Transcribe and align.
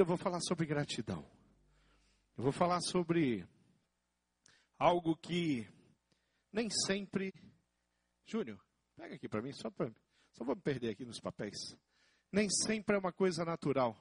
Eu 0.00 0.06
vou 0.06 0.16
falar 0.16 0.40
sobre 0.40 0.64
gratidão. 0.64 1.22
Eu 2.36 2.44
vou 2.44 2.52
falar 2.52 2.80
sobre 2.80 3.46
algo 4.78 5.14
que 5.16 5.68
nem 6.50 6.68
sempre. 6.70 7.32
Júnior, 8.24 8.58
pega 8.96 9.16
aqui 9.16 9.28
para 9.28 9.42
mim, 9.42 9.52
só 9.52 9.70
para 9.70 9.92
só 10.32 10.44
vou 10.44 10.56
me 10.56 10.62
perder 10.62 10.90
aqui 10.90 11.04
nos 11.04 11.20
papéis. 11.20 11.76
Nem 12.32 12.48
sempre 12.48 12.96
é 12.96 12.98
uma 12.98 13.12
coisa 13.12 13.44
natural 13.44 13.94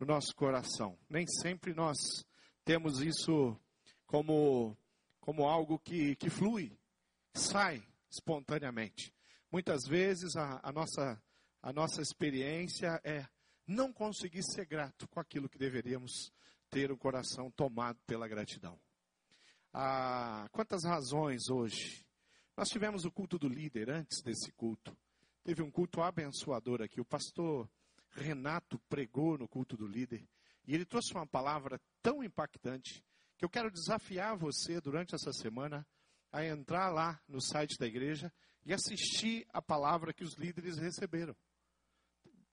no 0.00 0.06
nosso 0.06 0.34
coração. 0.34 0.98
Nem 1.10 1.26
sempre 1.26 1.74
nós 1.74 1.98
temos 2.64 3.02
isso 3.02 3.54
como, 4.06 4.76
como 5.20 5.46
algo 5.46 5.78
que, 5.78 6.16
que 6.16 6.30
flui, 6.30 6.76
sai 7.34 7.86
espontaneamente. 8.10 9.12
Muitas 9.52 9.80
vezes 9.86 10.34
a, 10.36 10.58
a, 10.62 10.72
nossa, 10.72 11.22
a 11.62 11.72
nossa 11.72 12.00
experiência 12.00 12.98
é 13.04 13.28
não 13.68 13.92
conseguir 13.92 14.42
ser 14.42 14.64
grato 14.64 15.06
com 15.08 15.20
aquilo 15.20 15.48
que 15.48 15.58
deveríamos 15.58 16.32
ter 16.70 16.90
o 16.90 16.96
coração 16.96 17.50
tomado 17.50 17.98
pela 18.06 18.26
gratidão. 18.26 18.80
Ah, 19.72 20.48
quantas 20.50 20.84
razões 20.84 21.50
hoje? 21.50 22.04
Nós 22.56 22.68
tivemos 22.70 23.04
o 23.04 23.12
culto 23.12 23.38
do 23.38 23.46
líder 23.46 23.90
antes 23.90 24.22
desse 24.22 24.50
culto. 24.52 24.96
Teve 25.44 25.62
um 25.62 25.70
culto 25.70 26.00
abençoador 26.00 26.80
aqui. 26.80 27.00
O 27.00 27.04
pastor 27.04 27.70
Renato 28.10 28.78
pregou 28.88 29.36
no 29.36 29.46
culto 29.46 29.76
do 29.76 29.86
líder. 29.86 30.26
E 30.66 30.74
ele 30.74 30.86
trouxe 30.86 31.12
uma 31.12 31.26
palavra 31.26 31.80
tão 32.02 32.24
impactante 32.24 33.04
que 33.36 33.44
eu 33.44 33.50
quero 33.50 33.70
desafiar 33.70 34.36
você 34.36 34.80
durante 34.80 35.14
essa 35.14 35.32
semana 35.32 35.86
a 36.32 36.44
entrar 36.44 36.90
lá 36.90 37.20
no 37.28 37.40
site 37.40 37.78
da 37.78 37.86
igreja 37.86 38.32
e 38.64 38.72
assistir 38.72 39.46
a 39.52 39.62
palavra 39.62 40.12
que 40.12 40.24
os 40.24 40.34
líderes 40.34 40.78
receberam. 40.78 41.36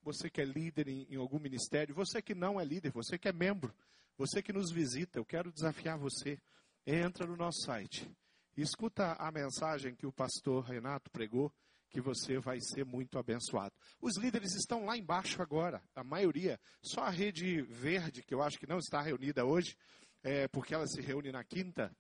Você 0.05 0.29
que 0.29 0.39
é 0.39 0.45
líder 0.45 0.87
em, 0.87 1.05
em 1.09 1.17
algum 1.17 1.39
ministério, 1.39 1.93
você 1.93 2.21
que 2.21 2.33
não 2.33 2.61
é 2.61 2.63
líder, 2.63 2.93
você 2.93 3.17
que 3.17 3.27
é 3.27 3.33
membro, 3.33 3.75
você 4.17 4.41
que 4.41 4.53
nos 4.53 4.71
visita, 4.71 5.19
eu 5.19 5.25
quero 5.25 5.51
desafiar 5.51 5.97
você. 5.97 6.39
Entra 6.87 7.27
no 7.27 7.35
nosso 7.35 7.65
site 7.65 8.09
escuta 8.62 9.13
a 9.13 9.31
mensagem 9.31 9.95
que 9.95 10.07
o 10.07 10.13
pastor 10.13 10.63
Renato 10.63 11.09
pregou, 11.12 11.51
que 11.89 12.01
você 12.01 12.39
vai 12.39 12.59
ser 12.62 12.85
muito 12.85 13.17
abençoado. 13.17 13.73
Os 14.01 14.17
líderes 14.17 14.53
estão 14.55 14.85
lá 14.85 14.97
embaixo 14.97 15.41
agora, 15.41 15.81
a 15.93 16.03
maioria. 16.03 16.59
Só 16.81 17.01
a 17.01 17.09
rede 17.09 17.62
verde, 17.62 18.23
que 18.23 18.34
eu 18.34 18.41
acho 18.41 18.57
que 18.57 18.67
não 18.67 18.79
está 18.79 19.01
reunida 19.01 19.45
hoje, 19.45 19.75
é, 20.23 20.47
porque 20.47 20.73
ela 20.73 20.87
se 20.87 21.01
reúne 21.01 21.31
na 21.31 21.43
quinta, 21.43 21.95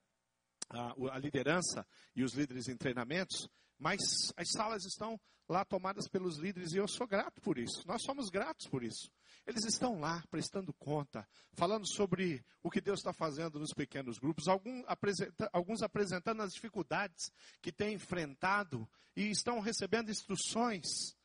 a, 0.69 0.93
a 1.13 1.19
liderança 1.19 1.85
e 2.15 2.23
os 2.23 2.33
líderes 2.33 2.67
em 2.67 2.75
treinamentos, 2.75 3.47
mas 3.77 3.99
as 4.35 4.49
salas 4.51 4.83
estão 4.85 5.19
lá 5.47 5.63
tomadas 5.63 6.07
pelos 6.07 6.37
líderes 6.37 6.73
e 6.73 6.77
eu 6.77 6.87
sou 6.87 7.07
grato 7.07 7.41
por 7.41 7.57
isso. 7.57 7.85
Nós 7.87 8.01
somos 8.01 8.29
gratos 8.29 8.67
por 8.67 8.83
isso. 8.83 9.11
Eles 9.45 9.63
estão 9.65 9.99
lá 9.99 10.23
prestando 10.29 10.73
conta, 10.73 11.27
falando 11.53 11.87
sobre 11.87 12.43
o 12.63 12.71
que 12.71 12.81
Deus 12.81 12.99
está 12.99 13.13
fazendo 13.13 13.59
nos 13.59 13.73
pequenos 13.73 14.17
grupos, 14.17 14.47
alguns, 14.47 14.83
apresenta, 14.87 15.49
alguns 15.53 15.83
apresentando 15.83 16.41
as 16.41 16.53
dificuldades 16.53 17.31
que 17.61 17.71
têm 17.71 17.93
enfrentado 17.93 18.89
e 19.15 19.29
estão 19.29 19.59
recebendo 19.59 20.09
instruções 20.09 21.15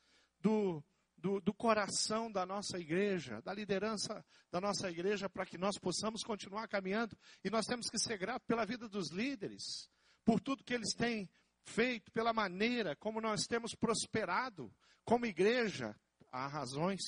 do, 0.41 0.85
do, 1.17 1.41
do, 1.41 1.55
coração 1.55 2.31
da 2.31 2.45
nossa 2.45 2.79
igreja, 2.79 3.41
da 3.41 3.55
liderança 3.55 4.25
da 4.51 4.61
nossa 4.61 4.91
igreja, 4.91 5.29
para 5.29 5.47
que 5.47 5.57
nós 5.57 5.79
possamos 5.79 6.23
continuar 6.23 6.69
caminhando. 6.69 7.17
E 7.43 7.49
nós 7.49 7.67
temos 7.67 7.89
que 7.89 7.99
ser 7.99 8.19
gratos 8.19 8.47
pela 8.47 8.67
vida 8.67 8.89
dos 8.89 9.11
líderes, 9.11 9.89
por 10.25 10.41
tudo 10.41 10.65
que 10.65 10.75
eles 10.75 10.93
têm 10.93 11.29
feito, 11.65 12.11
pela 12.13 12.33
maneira 12.33 12.97
como 12.97 13.21
nós 13.21 13.43
temos 13.47 13.75
prosperado 13.75 14.73
como 15.05 15.27
igreja. 15.27 15.95
Há 16.31 16.47
razões 16.47 17.01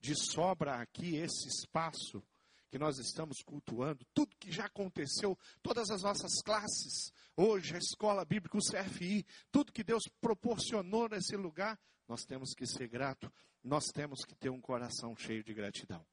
de 0.00 0.14
sobra 0.14 0.76
aqui 0.76 1.16
esse 1.16 1.48
espaço 1.48 2.22
que 2.70 2.78
nós 2.78 2.98
estamos 2.98 3.42
cultuando, 3.42 4.06
tudo 4.14 4.36
que 4.38 4.52
já 4.52 4.66
aconteceu, 4.66 5.36
todas 5.60 5.90
as 5.90 6.02
nossas 6.02 6.40
classes, 6.40 7.12
hoje 7.36 7.74
a 7.74 7.78
escola 7.78 8.24
bíblica, 8.24 8.56
o 8.56 8.60
CFI, 8.60 9.26
tudo 9.50 9.72
que 9.72 9.82
Deus 9.82 10.04
proporcionou 10.20 11.08
nesse 11.08 11.36
lugar, 11.36 11.78
nós 12.06 12.24
temos 12.24 12.54
que 12.54 12.64
ser 12.66 12.86
grato, 12.86 13.32
nós 13.62 13.86
temos 13.86 14.24
que 14.24 14.36
ter 14.36 14.50
um 14.50 14.60
coração 14.60 15.16
cheio 15.16 15.42
de 15.42 15.52
gratidão. 15.52 16.06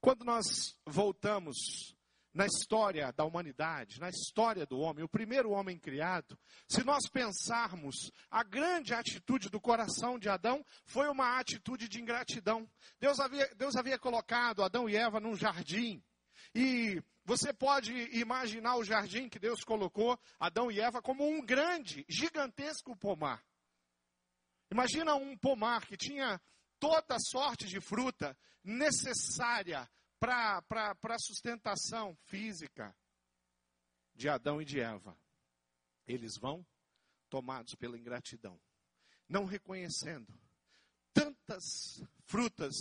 Quando 0.00 0.24
nós 0.24 0.78
voltamos 0.86 1.96
na 2.32 2.46
história 2.46 3.12
da 3.12 3.24
humanidade, 3.24 3.98
na 3.98 4.08
história 4.08 4.64
do 4.64 4.78
homem, 4.78 5.04
o 5.04 5.08
primeiro 5.08 5.50
homem 5.50 5.78
criado, 5.78 6.38
se 6.68 6.84
nós 6.84 7.08
pensarmos, 7.08 8.10
a 8.30 8.42
grande 8.44 8.94
atitude 8.94 9.48
do 9.48 9.60
coração 9.60 10.18
de 10.18 10.28
Adão 10.28 10.64
foi 10.84 11.08
uma 11.08 11.38
atitude 11.38 11.88
de 11.88 12.00
ingratidão. 12.00 12.68
Deus 13.00 13.18
havia, 13.18 13.48
Deus 13.56 13.74
havia 13.74 13.98
colocado 13.98 14.62
Adão 14.62 14.88
e 14.88 14.96
Eva 14.96 15.18
num 15.18 15.34
jardim. 15.34 16.02
E 16.54 17.02
você 17.24 17.52
pode 17.52 17.92
imaginar 18.16 18.76
o 18.76 18.84
jardim 18.84 19.28
que 19.28 19.38
Deus 19.38 19.62
colocou 19.62 20.18
Adão 20.38 20.70
e 20.70 20.80
Eva 20.80 21.02
como 21.02 21.28
um 21.28 21.44
grande, 21.44 22.04
gigantesco 22.08 22.96
pomar. 22.96 23.44
Imagina 24.70 25.14
um 25.16 25.36
pomar 25.36 25.84
que 25.84 25.96
tinha 25.96 26.40
toda 26.78 27.16
sorte 27.18 27.66
de 27.66 27.80
fruta 27.80 28.36
necessária 28.62 29.88
para 30.20 30.62
a 31.02 31.18
sustentação 31.18 32.14
física 32.26 32.94
de 34.14 34.28
Adão 34.28 34.60
e 34.60 34.64
de 34.64 34.78
Eva. 34.78 35.18
Eles 36.06 36.32
vão 36.38 36.64
tomados 37.30 37.74
pela 37.76 37.98
ingratidão, 37.98 38.60
não 39.28 39.46
reconhecendo 39.46 40.32
tantas 41.12 41.64
frutas 42.26 42.74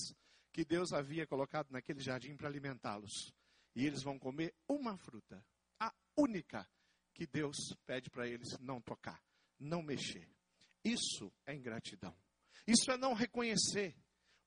que 0.52 0.66
Deus 0.66 0.92
havia 0.92 1.26
colocado 1.26 1.72
naquele 1.72 2.02
jardim 2.02 2.36
para 2.36 2.50
alimentá-los. 2.50 3.34
E 3.76 3.86
eles 3.86 4.04
vão 4.04 4.20
comer 4.20 4.54
uma 4.68 4.98
fruta, 4.98 5.46
a 5.80 5.94
única 6.18 6.70
que 7.14 7.26
Deus 7.26 7.56
pede 7.86 8.10
para 8.10 8.28
eles 8.28 8.58
não 8.60 8.82
tocar, 8.82 9.24
não 9.58 9.82
mexer. 9.82 10.30
Isso 10.84 11.32
é 11.46 11.56
ingratidão. 11.56 12.16
Isso 12.68 12.92
é 12.92 12.98
não 12.98 13.14
reconhecer 13.14 13.96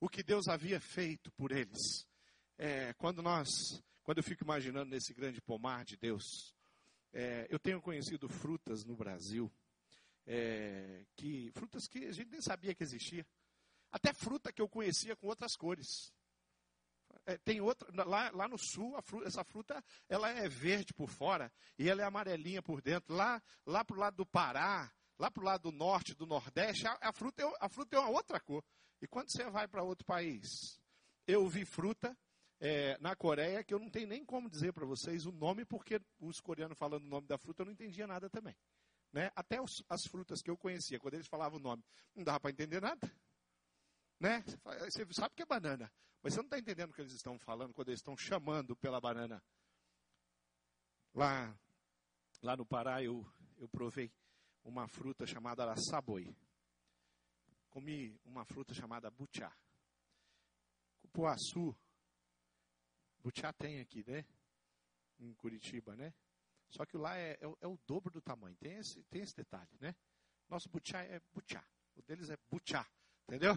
o 0.00 0.08
que 0.08 0.22
Deus 0.22 0.48
havia 0.48 0.80
feito 0.80 1.30
por 1.32 1.52
eles. 1.52 2.06
É, 2.64 2.92
quando 2.92 3.20
nós, 3.24 3.82
quando 4.04 4.18
eu 4.18 4.22
fico 4.22 4.44
imaginando 4.44 4.88
nesse 4.88 5.12
grande 5.12 5.40
pomar 5.40 5.84
de 5.84 5.96
Deus, 5.96 6.54
é, 7.12 7.48
eu 7.50 7.58
tenho 7.58 7.82
conhecido 7.82 8.28
frutas 8.28 8.84
no 8.84 8.94
Brasil, 8.94 9.52
é, 10.24 11.04
que 11.16 11.50
frutas 11.56 11.88
que 11.88 12.04
a 12.04 12.12
gente 12.12 12.30
nem 12.30 12.40
sabia 12.40 12.72
que 12.72 12.84
existia. 12.84 13.26
Até 13.90 14.14
fruta 14.14 14.52
que 14.52 14.62
eu 14.62 14.68
conhecia 14.68 15.16
com 15.16 15.26
outras 15.26 15.56
cores. 15.56 16.14
É, 17.26 17.36
tem 17.38 17.60
outra, 17.60 18.04
lá, 18.04 18.30
lá 18.30 18.46
no 18.46 18.56
sul, 18.56 18.96
fruta, 19.02 19.26
essa 19.26 19.42
fruta 19.42 19.84
ela 20.08 20.30
é 20.30 20.48
verde 20.48 20.94
por 20.94 21.10
fora 21.10 21.52
e 21.76 21.88
ela 21.88 22.02
é 22.02 22.04
amarelinha 22.04 22.62
por 22.62 22.80
dentro. 22.80 23.12
Lá, 23.12 23.42
lá 23.66 23.84
para 23.84 23.96
o 23.96 23.98
lado 23.98 24.18
do 24.18 24.26
Pará, 24.26 24.88
Lá 25.18 25.30
para 25.30 25.40
o 25.40 25.44
lado 25.44 25.70
do 25.70 25.76
norte, 25.76 26.14
do 26.14 26.26
nordeste, 26.26 26.86
a, 26.86 26.98
a, 27.00 27.12
fruta 27.12 27.42
é, 27.42 27.52
a 27.60 27.68
fruta 27.68 27.96
é 27.96 27.98
uma 27.98 28.10
outra 28.10 28.40
cor. 28.40 28.64
E 29.00 29.06
quando 29.06 29.30
você 29.30 29.48
vai 29.50 29.68
para 29.68 29.82
outro 29.82 30.04
país, 30.04 30.80
eu 31.28 31.48
vi 31.48 31.64
fruta 31.64 32.16
é, 32.64 32.96
na 32.98 33.16
Coreia 33.16 33.64
que 33.64 33.74
eu 33.74 33.80
não 33.80 33.90
tenho 33.90 34.06
nem 34.06 34.24
como 34.24 34.48
dizer 34.48 34.72
para 34.72 34.86
vocês 34.86 35.26
o 35.26 35.32
nome, 35.32 35.64
porque 35.64 36.00
os 36.20 36.38
coreanos 36.40 36.78
falando 36.78 37.02
o 37.02 37.08
nome 37.08 37.26
da 37.26 37.36
fruta 37.36 37.62
eu 37.62 37.66
não 37.66 37.72
entendia 37.72 38.06
nada 38.06 38.30
também. 38.30 38.56
Né? 39.12 39.32
Até 39.34 39.60
os, 39.60 39.82
as 39.88 40.02
frutas 40.06 40.40
que 40.40 40.48
eu 40.48 40.56
conhecia, 40.56 41.00
quando 41.00 41.14
eles 41.14 41.26
falavam 41.26 41.58
o 41.58 41.62
nome, 41.62 41.84
não 42.14 42.22
dava 42.22 42.38
para 42.38 42.52
entender 42.52 42.80
nada. 42.80 43.12
Né? 44.20 44.44
Você 44.84 45.04
sabe 45.12 45.34
que 45.34 45.42
é 45.42 45.46
banana, 45.46 45.92
mas 46.22 46.34
você 46.34 46.38
não 46.38 46.46
está 46.46 46.56
entendendo 46.56 46.90
o 46.90 46.94
que 46.94 47.00
eles 47.00 47.12
estão 47.12 47.36
falando 47.36 47.74
quando 47.74 47.88
eles 47.88 47.98
estão 47.98 48.16
chamando 48.16 48.76
pela 48.76 49.00
banana. 49.00 49.42
Lá, 51.12 51.58
lá 52.40 52.56
no 52.56 52.64
Pará 52.64 53.02
eu, 53.02 53.26
eu 53.58 53.68
provei 53.68 54.08
uma 54.62 54.86
fruta 54.86 55.26
chamada 55.26 55.64
araçaboi. 55.64 56.32
Comi 57.70 58.16
uma 58.24 58.44
fruta 58.44 58.72
chamada 58.72 59.10
butiá. 59.10 59.52
Cupuaçu. 61.00 61.76
Butiá 63.22 63.52
tem 63.52 63.80
aqui, 63.80 64.04
né? 64.08 64.24
Em 65.18 65.32
Curitiba, 65.34 65.94
né? 65.94 66.12
Só 66.70 66.86
que 66.86 66.96
lá 66.96 67.16
é, 67.16 67.32
é, 67.32 67.54
é, 67.60 67.66
o 67.66 67.78
dobro 67.86 68.10
do 68.10 68.20
tamanho. 68.20 68.56
Tem 68.56 68.78
esse, 68.78 69.02
tem 69.04 69.22
esse 69.22 69.36
detalhe, 69.36 69.70
né? 69.78 69.94
Nosso 70.48 70.68
butiá 70.68 71.02
é 71.02 71.20
butiá. 71.32 71.64
O 71.94 72.02
deles 72.02 72.30
é 72.30 72.38
butiá. 72.50 72.86
Entendeu? 73.28 73.56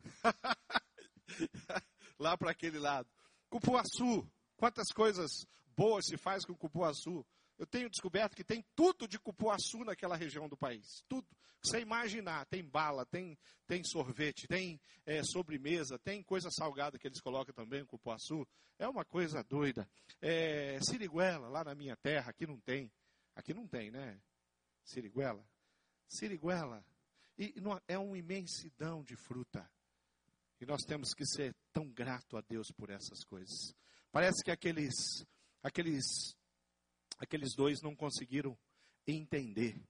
lá 2.18 2.36
para 2.36 2.50
aquele 2.50 2.78
lado. 2.78 3.08
Cupuaçu. 3.48 4.28
Quantas 4.56 4.88
coisas 4.92 5.30
boas 5.76 6.06
se 6.06 6.16
faz 6.16 6.44
com 6.44 6.54
cupuaçu? 6.54 7.24
Eu 7.60 7.66
tenho 7.66 7.90
descoberto 7.90 8.34
que 8.34 8.42
tem 8.42 8.64
tudo 8.74 9.06
de 9.06 9.18
cupuaçu 9.18 9.84
naquela 9.84 10.16
região 10.16 10.48
do 10.48 10.56
país. 10.56 11.04
Tudo. 11.06 11.28
Você 11.62 11.78
imaginar, 11.80 12.46
tem 12.46 12.64
bala, 12.64 13.04
tem, 13.04 13.38
tem 13.66 13.84
sorvete, 13.84 14.48
tem 14.48 14.80
é, 15.04 15.22
sobremesa, 15.22 15.98
tem 15.98 16.22
coisa 16.22 16.48
salgada 16.50 16.98
que 16.98 17.06
eles 17.06 17.20
colocam 17.20 17.54
também, 17.54 17.84
cupuaçu. 17.84 18.48
É 18.78 18.88
uma 18.88 19.04
coisa 19.04 19.44
doida. 19.44 19.86
É, 20.22 20.80
siriguela, 20.80 21.50
lá 21.50 21.62
na 21.62 21.74
minha 21.74 21.94
terra, 21.98 22.30
aqui 22.30 22.46
não 22.46 22.58
tem. 22.58 22.90
Aqui 23.36 23.52
não 23.52 23.68
tem, 23.68 23.90
né? 23.90 24.18
Siriguela. 24.82 25.46
Siriguela. 26.08 26.82
E 27.36 27.52
é 27.86 27.98
uma 27.98 28.16
imensidão 28.16 29.04
de 29.04 29.16
fruta. 29.16 29.70
E 30.58 30.64
nós 30.64 30.80
temos 30.86 31.12
que 31.12 31.26
ser 31.26 31.54
tão 31.74 31.86
grato 31.92 32.38
a 32.38 32.40
Deus 32.40 32.70
por 32.70 32.88
essas 32.88 33.22
coisas. 33.22 33.74
Parece 34.10 34.42
que 34.42 34.50
aqueles, 34.50 34.94
aqueles, 35.62 36.34
aqueles 37.20 37.54
dois 37.54 37.82
não 37.82 37.94
conseguiram 37.94 38.58
entender 39.06 39.80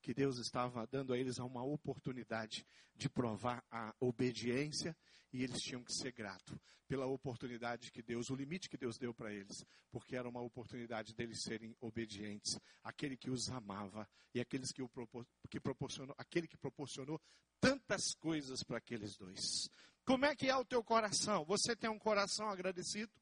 que 0.00 0.14
Deus 0.14 0.38
estava 0.38 0.86
dando 0.86 1.12
a 1.12 1.18
eles 1.18 1.38
uma 1.38 1.62
oportunidade 1.62 2.66
de 2.96 3.08
provar 3.08 3.62
a 3.70 3.94
obediência 4.00 4.96
e 5.32 5.44
eles 5.44 5.60
tinham 5.60 5.84
que 5.84 5.92
ser 5.92 6.12
gratos 6.12 6.58
pela 6.88 7.04
oportunidade 7.04 7.92
que 7.92 8.02
Deus, 8.02 8.30
o 8.30 8.34
limite 8.34 8.70
que 8.70 8.78
Deus 8.78 8.96
deu 8.96 9.12
para 9.12 9.30
eles, 9.30 9.62
porque 9.90 10.16
era 10.16 10.26
uma 10.26 10.40
oportunidade 10.40 11.14
deles 11.14 11.42
serem 11.42 11.76
obedientes, 11.80 12.58
aquele 12.82 13.14
que 13.14 13.30
os 13.30 13.50
amava 13.50 14.08
e 14.34 14.40
aqueles 14.40 14.72
que, 14.72 14.80
o 14.80 14.88
propor, 14.88 15.26
que 15.50 15.60
proporcionou, 15.60 16.14
aquele 16.16 16.48
que 16.48 16.56
proporcionou 16.56 17.20
tantas 17.60 18.14
coisas 18.14 18.62
para 18.62 18.78
aqueles 18.78 19.18
dois. 19.18 19.68
Como 20.06 20.24
é 20.24 20.34
que 20.34 20.48
é 20.48 20.56
o 20.56 20.64
teu 20.64 20.82
coração? 20.82 21.44
Você 21.44 21.76
tem 21.76 21.90
um 21.90 21.98
coração 21.98 22.48
agradecido? 22.48 23.12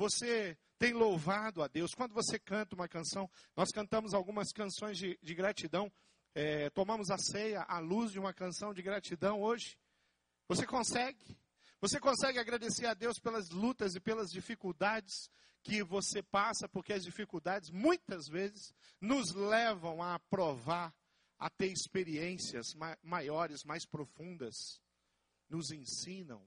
Você 0.00 0.56
tem 0.78 0.94
louvado 0.94 1.62
a 1.62 1.68
Deus? 1.68 1.90
Quando 1.94 2.14
você 2.14 2.38
canta 2.38 2.74
uma 2.74 2.88
canção, 2.88 3.30
nós 3.54 3.68
cantamos 3.70 4.14
algumas 4.14 4.50
canções 4.50 4.96
de, 4.96 5.18
de 5.22 5.34
gratidão, 5.34 5.92
é, 6.34 6.70
tomamos 6.70 7.10
a 7.10 7.18
ceia 7.18 7.60
à 7.68 7.78
luz 7.80 8.10
de 8.10 8.18
uma 8.18 8.32
canção 8.32 8.72
de 8.72 8.80
gratidão 8.80 9.42
hoje. 9.42 9.78
Você 10.48 10.66
consegue? 10.66 11.38
Você 11.82 12.00
consegue 12.00 12.38
agradecer 12.38 12.86
a 12.86 12.94
Deus 12.94 13.18
pelas 13.18 13.50
lutas 13.50 13.94
e 13.94 14.00
pelas 14.00 14.30
dificuldades 14.30 15.28
que 15.62 15.82
você 15.82 16.22
passa, 16.22 16.66
porque 16.66 16.94
as 16.94 17.04
dificuldades 17.04 17.68
muitas 17.68 18.26
vezes 18.26 18.72
nos 19.02 19.34
levam 19.34 20.02
a 20.02 20.18
provar, 20.30 20.94
a 21.38 21.50
ter 21.50 21.70
experiências 21.70 22.68
maiores, 23.02 23.64
mais 23.64 23.84
profundas, 23.86 24.80
nos 25.46 25.70
ensinam. 25.70 26.42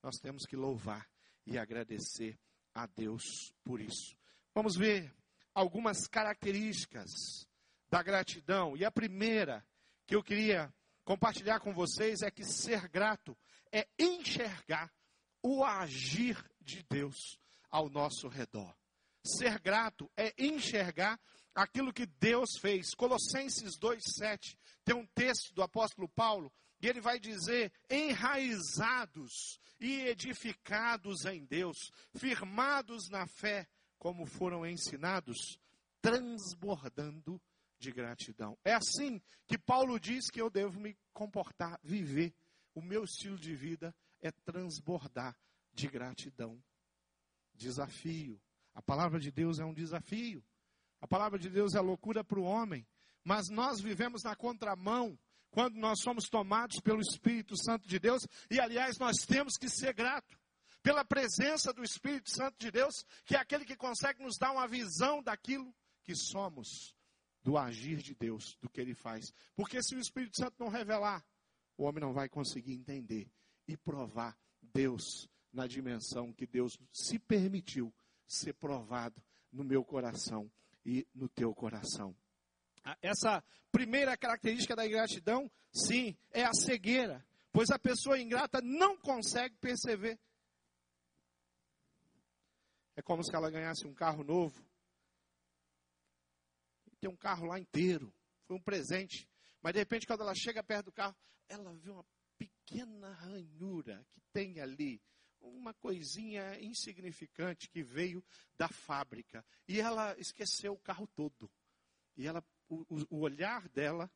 Nós 0.00 0.14
temos 0.20 0.46
que 0.46 0.54
louvar 0.54 1.10
e 1.44 1.58
agradecer 1.58 2.38
a 2.78 2.86
Deus 2.86 3.52
por 3.64 3.80
isso. 3.80 4.16
Vamos 4.54 4.76
ver 4.76 5.12
algumas 5.52 6.06
características 6.06 7.10
da 7.90 8.02
gratidão. 8.02 8.76
E 8.76 8.84
a 8.84 8.90
primeira 8.90 9.66
que 10.06 10.14
eu 10.14 10.22
queria 10.22 10.72
compartilhar 11.04 11.58
com 11.58 11.74
vocês 11.74 12.22
é 12.22 12.30
que 12.30 12.44
ser 12.44 12.88
grato 12.88 13.36
é 13.72 13.88
enxergar 13.98 14.92
o 15.42 15.64
agir 15.64 16.38
de 16.60 16.84
Deus 16.88 17.38
ao 17.68 17.88
nosso 17.88 18.28
redor. 18.28 18.72
Ser 19.24 19.58
grato 19.58 20.08
é 20.16 20.32
enxergar 20.38 21.18
aquilo 21.54 21.92
que 21.92 22.06
Deus 22.06 22.58
fez. 22.60 22.94
Colossenses 22.94 23.76
2:7 23.76 24.56
tem 24.84 24.94
um 24.94 25.06
texto 25.06 25.52
do 25.52 25.62
apóstolo 25.62 26.08
Paulo 26.08 26.52
e 26.80 26.86
ele 26.86 27.00
vai 27.00 27.18
dizer: 27.18 27.72
enraizados 27.90 29.58
e 29.80 30.00
edificados 30.02 31.24
em 31.24 31.44
Deus, 31.44 31.76
firmados 32.16 33.08
na 33.10 33.26
fé, 33.26 33.68
como 33.98 34.26
foram 34.26 34.66
ensinados, 34.66 35.58
transbordando 36.00 37.40
de 37.78 37.92
gratidão. 37.92 38.58
É 38.64 38.74
assim 38.74 39.20
que 39.46 39.58
Paulo 39.58 39.98
diz 39.98 40.30
que 40.30 40.40
eu 40.40 40.50
devo 40.50 40.80
me 40.80 40.96
comportar, 41.12 41.78
viver 41.82 42.34
o 42.74 42.82
meu 42.82 43.04
estilo 43.04 43.36
de 43.36 43.54
vida 43.54 43.94
é 44.20 44.30
transbordar 44.30 45.36
de 45.72 45.88
gratidão. 45.88 46.62
Desafio. 47.54 48.40
A 48.74 48.80
palavra 48.80 49.18
de 49.18 49.32
Deus 49.32 49.58
é 49.58 49.64
um 49.64 49.74
desafio. 49.74 50.44
A 51.00 51.06
palavra 51.06 51.38
de 51.38 51.48
Deus 51.48 51.74
é 51.74 51.80
loucura 51.80 52.22
para 52.22 52.38
o 52.38 52.44
homem. 52.44 52.86
Mas 53.24 53.48
nós 53.48 53.80
vivemos 53.80 54.22
na 54.22 54.36
contramão 54.36 55.18
quando 55.50 55.76
nós 55.76 56.00
somos 56.00 56.28
tomados 56.28 56.80
pelo 56.80 57.00
Espírito 57.00 57.56
Santo 57.56 57.88
de 57.88 57.98
Deus. 57.98 58.26
E, 58.50 58.60
aliás, 58.60 58.98
nós 58.98 59.16
temos 59.26 59.54
que 59.56 59.68
ser 59.68 59.94
grato 59.94 60.38
pela 60.82 61.04
presença 61.04 61.72
do 61.72 61.82
Espírito 61.82 62.30
Santo 62.30 62.58
de 62.58 62.70
Deus, 62.70 63.04
que 63.24 63.34
é 63.34 63.38
aquele 63.38 63.64
que 63.64 63.76
consegue 63.76 64.22
nos 64.22 64.36
dar 64.38 64.52
uma 64.52 64.66
visão 64.66 65.22
daquilo 65.22 65.74
que 66.02 66.14
somos, 66.14 66.94
do 67.42 67.58
agir 67.58 67.98
de 67.98 68.14
Deus, 68.14 68.56
do 68.60 68.68
que 68.68 68.80
ele 68.80 68.94
faz. 68.94 69.32
Porque 69.54 69.82
se 69.82 69.94
o 69.94 70.00
Espírito 70.00 70.36
Santo 70.36 70.56
não 70.58 70.68
revelar, 70.68 71.24
o 71.76 71.84
homem 71.84 72.00
não 72.00 72.12
vai 72.12 72.28
conseguir 72.28 72.72
entender 72.72 73.30
e 73.66 73.76
provar 73.76 74.36
Deus 74.62 75.28
na 75.52 75.66
dimensão 75.66 76.32
que 76.32 76.46
Deus 76.46 76.78
se 76.92 77.18
permitiu 77.18 77.92
ser 78.26 78.54
provado 78.54 79.22
no 79.52 79.64
meu 79.64 79.84
coração 79.84 80.50
e 80.84 81.06
no 81.14 81.28
teu 81.28 81.54
coração. 81.54 82.14
Essa 83.02 83.42
primeira 83.70 84.16
característica 84.16 84.76
da 84.76 84.86
ingratidão, 84.86 85.50
sim, 85.72 86.16
é 86.30 86.44
a 86.44 86.52
cegueira, 86.52 87.24
pois 87.52 87.70
a 87.70 87.78
pessoa 87.78 88.20
ingrata 88.20 88.60
não 88.60 88.96
consegue 88.96 89.56
perceber. 89.56 90.18
É 92.96 93.02
como 93.02 93.22
se 93.22 93.34
ela 93.34 93.50
ganhasse 93.50 93.86
um 93.86 93.94
carro 93.94 94.24
novo. 94.24 94.66
Tem 97.00 97.08
um 97.08 97.16
carro 97.16 97.46
lá 97.46 97.58
inteiro, 97.58 98.12
foi 98.44 98.56
um 98.56 98.62
presente. 98.62 99.28
Mas 99.62 99.72
de 99.72 99.78
repente, 99.78 100.06
quando 100.06 100.22
ela 100.22 100.34
chega 100.34 100.62
perto 100.62 100.86
do 100.86 100.92
carro, 100.92 101.16
ela 101.48 101.72
vê 101.74 101.90
uma 101.90 102.04
pequena 102.36 103.12
ranhura 103.12 104.04
que 104.10 104.20
tem 104.32 104.60
ali, 104.60 105.00
uma 105.40 105.72
coisinha 105.74 106.58
insignificante 106.60 107.68
que 107.68 107.82
veio 107.82 108.24
da 108.56 108.68
fábrica. 108.68 109.44
E 109.66 109.80
ela 109.80 110.18
esqueceu 110.18 110.72
o 110.72 110.80
carro 110.80 111.06
todo. 111.06 111.50
E 112.16 112.26
ela, 112.26 112.44
o, 112.68 112.84
o 113.10 113.20
olhar 113.20 113.68
dela 113.68 114.10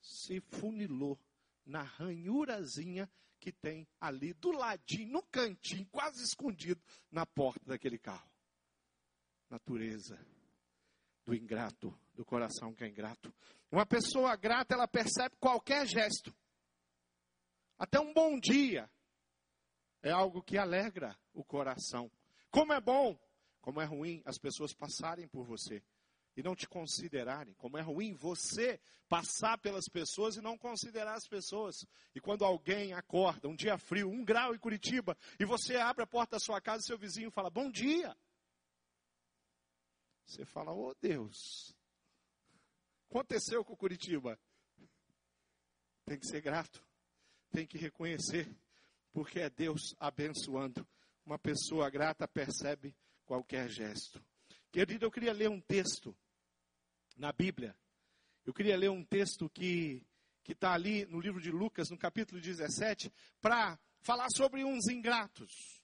se 0.00 0.40
funilou 0.40 1.18
na 1.64 1.82
ranhurazinha 1.82 3.10
que 3.38 3.52
tem 3.52 3.86
ali 4.00 4.32
do 4.34 4.50
ladinho, 4.50 5.12
no 5.12 5.22
cantinho, 5.22 5.86
quase 5.90 6.22
escondido 6.22 6.82
na 7.10 7.24
porta 7.24 7.64
daquele 7.64 7.98
carro. 7.98 8.28
Natureza 9.48 10.18
do 11.24 11.34
ingrato, 11.34 11.96
do 12.14 12.24
coração 12.24 12.74
que 12.74 12.84
é 12.84 12.88
ingrato. 12.88 13.32
Uma 13.70 13.86
pessoa 13.86 14.34
grata, 14.34 14.74
ela 14.74 14.88
percebe 14.88 15.36
qualquer 15.36 15.86
gesto. 15.86 16.34
Até 17.78 18.00
um 18.00 18.12
bom 18.12 18.38
dia 18.40 18.90
é 20.02 20.10
algo 20.10 20.42
que 20.42 20.58
alegra 20.58 21.16
o 21.32 21.44
coração. 21.44 22.10
Como 22.50 22.72
é 22.72 22.80
bom, 22.80 23.18
como 23.60 23.80
é 23.80 23.84
ruim 23.84 24.22
as 24.24 24.38
pessoas 24.38 24.74
passarem 24.74 25.28
por 25.28 25.44
você 25.44 25.82
e 26.38 26.42
não 26.42 26.54
te 26.54 26.68
considerarem. 26.68 27.52
Como 27.54 27.76
é 27.76 27.82
ruim 27.82 28.14
você 28.14 28.80
passar 29.08 29.58
pelas 29.58 29.88
pessoas 29.88 30.36
e 30.36 30.40
não 30.40 30.56
considerar 30.56 31.14
as 31.14 31.26
pessoas. 31.26 31.84
E 32.14 32.20
quando 32.20 32.44
alguém 32.44 32.92
acorda, 32.92 33.48
um 33.48 33.56
dia 33.56 33.76
frio, 33.76 34.08
um 34.08 34.24
grau 34.24 34.54
em 34.54 34.58
Curitiba, 34.58 35.16
e 35.38 35.44
você 35.44 35.76
abre 35.76 36.04
a 36.04 36.06
porta 36.06 36.36
da 36.36 36.40
sua 36.40 36.60
casa 36.60 36.84
e 36.84 36.86
seu 36.86 36.96
vizinho 36.96 37.30
fala: 37.30 37.50
Bom 37.50 37.70
dia. 37.70 38.16
Você 40.24 40.44
fala: 40.44 40.72
Oh 40.72 40.94
Deus, 41.00 41.74
aconteceu 43.10 43.64
com 43.64 43.76
Curitiba. 43.76 44.38
Tem 46.04 46.18
que 46.18 46.26
ser 46.26 46.40
grato 46.40 46.86
tem 47.50 47.66
que 47.66 47.78
reconhecer, 47.78 48.48
porque 49.12 49.40
é 49.40 49.50
Deus 49.50 49.94
abençoando. 49.98 50.86
Uma 51.24 51.38
pessoa 51.38 51.90
grata 51.90 52.26
percebe 52.26 52.94
qualquer 53.26 53.68
gesto. 53.68 54.22
Querido, 54.70 55.06
eu 55.06 55.10
queria 55.10 55.32
ler 55.32 55.48
um 55.48 55.60
texto 55.60 56.16
na 57.18 57.32
Bíblia. 57.32 57.76
Eu 58.46 58.54
queria 58.54 58.76
ler 58.76 58.90
um 58.90 59.04
texto 59.04 59.50
que 59.50 60.06
está 60.48 60.72
ali 60.72 61.04
no 61.06 61.20
livro 61.20 61.40
de 61.40 61.50
Lucas, 61.50 61.90
no 61.90 61.98
capítulo 61.98 62.40
17, 62.40 63.12
para 63.40 63.78
falar 64.00 64.28
sobre 64.34 64.64
uns 64.64 64.88
ingratos. 64.88 65.82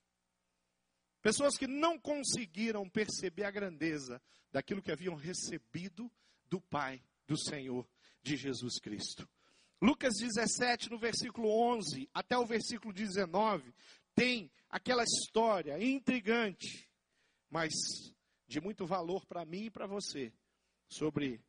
Pessoas 1.20 1.56
que 1.56 1.66
não 1.66 1.98
conseguiram 1.98 2.88
perceber 2.88 3.44
a 3.44 3.50
grandeza 3.50 4.22
daquilo 4.52 4.82
que 4.82 4.92
haviam 4.92 5.14
recebido 5.14 6.10
do 6.48 6.60
Pai, 6.60 7.02
do 7.26 7.36
Senhor, 7.36 7.86
de 8.22 8.36
Jesus 8.36 8.78
Cristo. 8.80 9.28
Lucas 9.82 10.14
17, 10.18 10.90
no 10.90 10.98
versículo 10.98 11.48
11 11.50 12.08
até 12.14 12.38
o 12.38 12.46
versículo 12.46 12.92
19, 12.92 13.74
tem 14.14 14.50
aquela 14.70 15.02
história 15.02 15.82
intrigante, 15.82 16.88
mas 17.50 17.72
de 18.46 18.60
muito 18.60 18.86
valor 18.86 19.26
para 19.26 19.44
mim 19.44 19.64
e 19.64 19.70
para 19.70 19.86
você, 19.86 20.32
sobre 20.88 21.42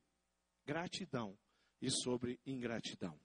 gratidão 0.65 1.38
e 1.82 1.89
sobre 1.89 2.39
ingratidão. 2.46 3.20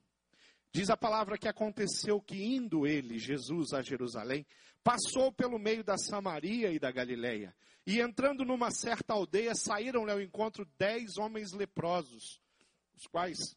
Diz 0.72 0.88
a 0.90 0.96
palavra 0.96 1.38
que 1.38 1.48
aconteceu 1.48 2.20
que 2.20 2.42
indo 2.42 2.86
ele, 2.86 3.18
Jesus, 3.18 3.72
a 3.72 3.82
Jerusalém, 3.82 4.46
passou 4.84 5.32
pelo 5.32 5.58
meio 5.58 5.82
da 5.82 5.96
Samaria 5.96 6.70
e 6.70 6.78
da 6.78 6.90
Galileia, 6.90 7.54
e 7.86 8.00
entrando 8.00 8.44
numa 8.44 8.70
certa 8.70 9.14
aldeia, 9.14 9.54
saíram-lhe 9.54 10.12
ao 10.12 10.20
encontro 10.20 10.64
dez 10.78 11.16
homens 11.18 11.52
leprosos, 11.52 12.40
os 12.94 13.06
quais 13.06 13.56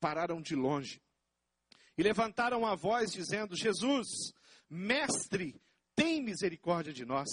pararam 0.00 0.40
de 0.40 0.54
longe 0.54 1.02
e 1.96 2.02
levantaram 2.02 2.66
a 2.66 2.74
voz, 2.74 3.10
dizendo: 3.10 3.56
Jesus, 3.56 4.06
mestre, 4.68 5.60
tem 5.94 6.22
misericórdia 6.22 6.92
de 6.92 7.04
nós. 7.04 7.28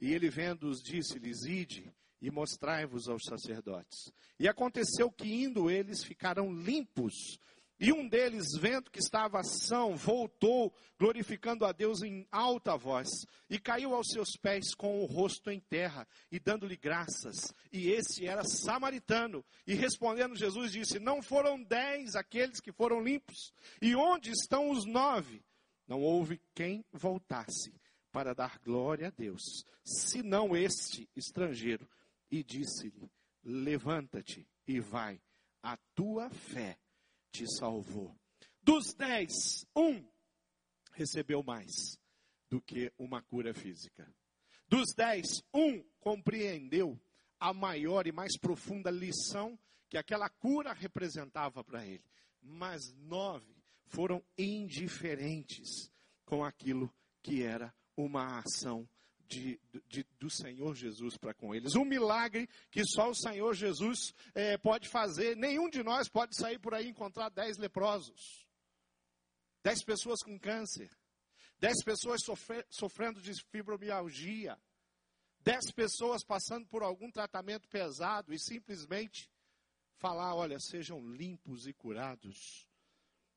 E 0.00 0.12
ele, 0.12 0.30
vendo-os, 0.30 0.80
disse-lhes: 0.80 1.44
Ide 1.44 1.92
e 2.20 2.30
mostrai-vos 2.30 3.08
aos 3.08 3.22
sacerdotes. 3.24 4.12
E 4.38 4.48
aconteceu 4.48 5.10
que, 5.10 5.32
indo 5.32 5.70
eles, 5.70 6.02
ficaram 6.02 6.52
limpos. 6.52 7.38
E 7.80 7.92
um 7.92 8.08
deles, 8.08 8.56
vendo 8.58 8.90
que 8.90 8.98
estava 8.98 9.38
ação, 9.38 9.94
voltou, 9.94 10.74
glorificando 10.98 11.64
a 11.64 11.70
Deus 11.70 12.02
em 12.02 12.26
alta 12.32 12.76
voz, 12.76 13.08
e 13.48 13.56
caiu 13.56 13.94
aos 13.94 14.08
seus 14.08 14.30
pés 14.36 14.74
com 14.74 15.00
o 15.00 15.06
rosto 15.06 15.48
em 15.48 15.60
terra, 15.60 16.06
e 16.30 16.40
dando-lhe 16.40 16.76
graças. 16.76 17.54
E 17.72 17.90
esse 17.90 18.26
era 18.26 18.42
samaritano. 18.42 19.44
E 19.64 19.74
respondendo, 19.74 20.34
Jesus 20.34 20.72
disse: 20.72 20.98
Não 20.98 21.22
foram 21.22 21.62
dez 21.62 22.16
aqueles 22.16 22.60
que 22.60 22.72
foram 22.72 23.00
limpos? 23.00 23.52
E 23.80 23.94
onde 23.94 24.32
estão 24.32 24.70
os 24.70 24.84
nove? 24.84 25.44
Não 25.86 26.00
houve 26.02 26.40
quem 26.54 26.84
voltasse 26.92 27.72
para 28.10 28.34
dar 28.34 28.58
glória 28.58 29.06
a 29.06 29.10
Deus, 29.10 29.64
senão 29.84 30.56
este 30.56 31.08
estrangeiro. 31.14 31.88
E 32.30 32.42
disse-lhe: 32.42 33.10
Levanta-te 33.42 34.48
e 34.66 34.80
vai, 34.80 35.20
a 35.62 35.76
tua 35.94 36.30
fé 36.30 36.78
te 37.30 37.46
salvou. 37.58 38.18
Dos 38.62 38.92
dez, 38.94 39.64
um 39.74 40.06
recebeu 40.92 41.42
mais 41.42 41.98
do 42.50 42.60
que 42.60 42.92
uma 42.98 43.22
cura 43.22 43.54
física. 43.54 44.12
Dos 44.66 44.92
dez, 44.94 45.42
um 45.54 45.82
compreendeu 46.00 47.00
a 47.40 47.54
maior 47.54 48.06
e 48.06 48.12
mais 48.12 48.36
profunda 48.38 48.90
lição 48.90 49.58
que 49.88 49.96
aquela 49.96 50.28
cura 50.28 50.72
representava 50.72 51.64
para 51.64 51.86
ele. 51.86 52.04
Mas 52.42 52.92
nove 52.94 53.56
foram 53.86 54.22
indiferentes 54.36 55.90
com 56.24 56.44
aquilo 56.44 56.92
que 57.22 57.42
era 57.42 57.74
uma 57.96 58.40
ação 58.40 58.88
de, 59.28 59.60
de, 59.86 60.04
do 60.18 60.30
Senhor 60.30 60.74
Jesus 60.74 61.16
para 61.16 61.34
com 61.34 61.54
eles. 61.54 61.74
Um 61.74 61.84
milagre 61.84 62.48
que 62.70 62.82
só 62.84 63.10
o 63.10 63.14
Senhor 63.14 63.54
Jesus 63.54 64.14
é, 64.34 64.56
pode 64.56 64.88
fazer. 64.88 65.36
Nenhum 65.36 65.68
de 65.68 65.82
nós 65.82 66.08
pode 66.08 66.34
sair 66.36 66.58
por 66.58 66.74
aí 66.74 66.86
e 66.86 66.90
encontrar 66.90 67.28
dez 67.28 67.58
leprosos, 67.58 68.46
dez 69.62 69.84
pessoas 69.84 70.20
com 70.22 70.38
câncer, 70.38 70.90
dez 71.60 71.84
pessoas 71.84 72.22
sofre, 72.24 72.64
sofrendo 72.70 73.20
de 73.20 73.32
fibromialgia, 73.50 74.58
dez 75.40 75.70
pessoas 75.70 76.24
passando 76.24 76.66
por 76.66 76.82
algum 76.82 77.10
tratamento 77.10 77.68
pesado 77.68 78.32
e 78.32 78.40
simplesmente 78.40 79.30
falar: 79.98 80.34
olha, 80.34 80.58
sejam 80.58 81.06
limpos 81.06 81.66
e 81.66 81.74
curados. 81.74 82.66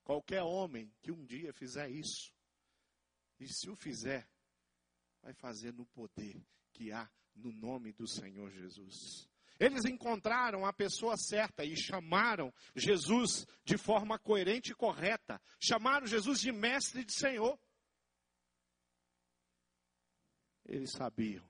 Qualquer 0.04 0.42
homem 0.42 0.92
que 1.02 1.12
um 1.12 1.24
dia 1.24 1.54
fizer 1.54 1.90
isso, 1.90 2.34
e 3.40 3.48
se 3.48 3.70
o 3.70 3.76
fizer, 3.76 4.28
vai 5.22 5.34
fazer 5.34 5.74
no 5.74 5.86
poder 5.88 6.44
que 6.74 6.92
há 6.92 7.10
no 7.36 7.52
nome 7.52 7.94
do 7.94 8.08
Senhor 8.08 8.52
Jesus. 8.52 9.30
Eles 9.60 9.86
encontraram 9.86 10.66
a 10.66 10.74
pessoa 10.74 11.16
certa 11.16 11.64
e 11.64 11.78
chamaram 11.78 12.52
Jesus 12.76 13.46
de 13.64 13.78
forma 13.78 14.18
coerente 14.18 14.72
e 14.72 14.76
correta. 14.76 15.40
Chamaram 15.60 16.08
Jesus 16.08 16.40
de 16.40 16.52
mestre 16.52 17.02
e 17.02 17.06
de 17.06 17.14
Senhor. 17.14 17.60
Eles 20.66 20.92
sabiam 20.92 21.48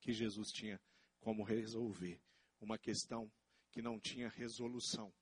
que 0.00 0.12
Jesus 0.12 0.50
tinha 0.50 0.80
como 1.20 1.42
resolver 1.42 2.20
uma 2.60 2.78
questão 2.78 3.30
que 3.70 3.82
não 3.82 4.00
tinha 4.00 4.28
resolução 4.28 5.12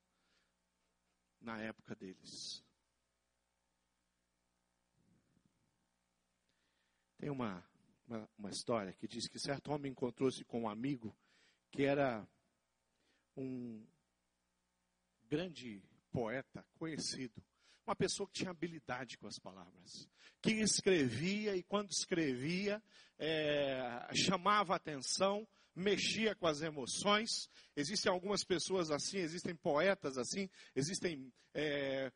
na 1.41 1.61
época 1.61 1.97
deles. 1.97 2.65
Tem 7.23 7.31
uma, 7.31 7.65
uma, 8.09 8.29
uma 8.37 8.51
história 8.51 8.93
que 8.95 9.07
diz 9.07 9.29
que 9.29 9.39
certo 9.39 9.71
homem 9.71 9.93
encontrou-se 9.93 10.45
com 10.45 10.63
um 10.63 10.69
amigo 10.69 11.17
que 11.71 11.85
era 11.85 12.27
um 13.37 13.87
grande 15.29 15.81
poeta 16.11 16.67
conhecido, 16.75 17.41
uma 17.87 17.95
pessoa 17.95 18.27
que 18.27 18.41
tinha 18.41 18.51
habilidade 18.51 19.17
com 19.19 19.29
as 19.29 19.39
palavras, 19.39 20.09
que 20.41 20.51
escrevia 20.51 21.55
e 21.55 21.63
quando 21.63 21.93
escrevia 21.93 22.83
é, 23.17 24.09
chamava 24.13 24.75
atenção, 24.75 25.47
mexia 25.75 26.35
com 26.35 26.47
as 26.47 26.61
emoções. 26.63 27.49
Existem 27.77 28.11
algumas 28.11 28.45
pessoas 28.45 28.91
assim, 28.91 29.19
existem 29.19 29.55
poetas 29.55 30.19
assim, 30.19 30.49
existem 30.75 31.33
é, 31.55 32.11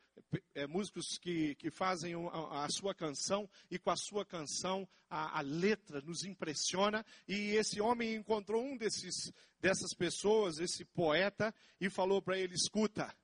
é, 0.55 0.67
músicos 0.67 1.19
que, 1.19 1.55
que 1.57 1.71
fazem 1.71 2.15
a, 2.15 2.65
a, 2.65 2.69
sua 2.71 2.95
canção 2.95 3.49
e 3.71 3.79
com 3.79 3.91
a 3.91 3.97
sua 3.97 4.25
canção 4.25 4.89
a, 5.09 5.39
a, 5.39 5.41
letra 5.43 6.01
nos 6.01 6.25
impressiona. 6.25 7.05
E 7.29 7.51
esse 7.57 7.81
homem 7.81 8.15
encontrou 8.15 8.63
um 8.63 8.77
desses, 8.77 9.33
dessas 9.59 9.95
pessoas, 9.95 10.59
esse 10.59 10.85
poeta, 10.85 11.55
e 11.81 11.91
falou 11.91 12.23
para 12.23 12.39
ele: 12.39 12.55
escuta, 12.55 13.15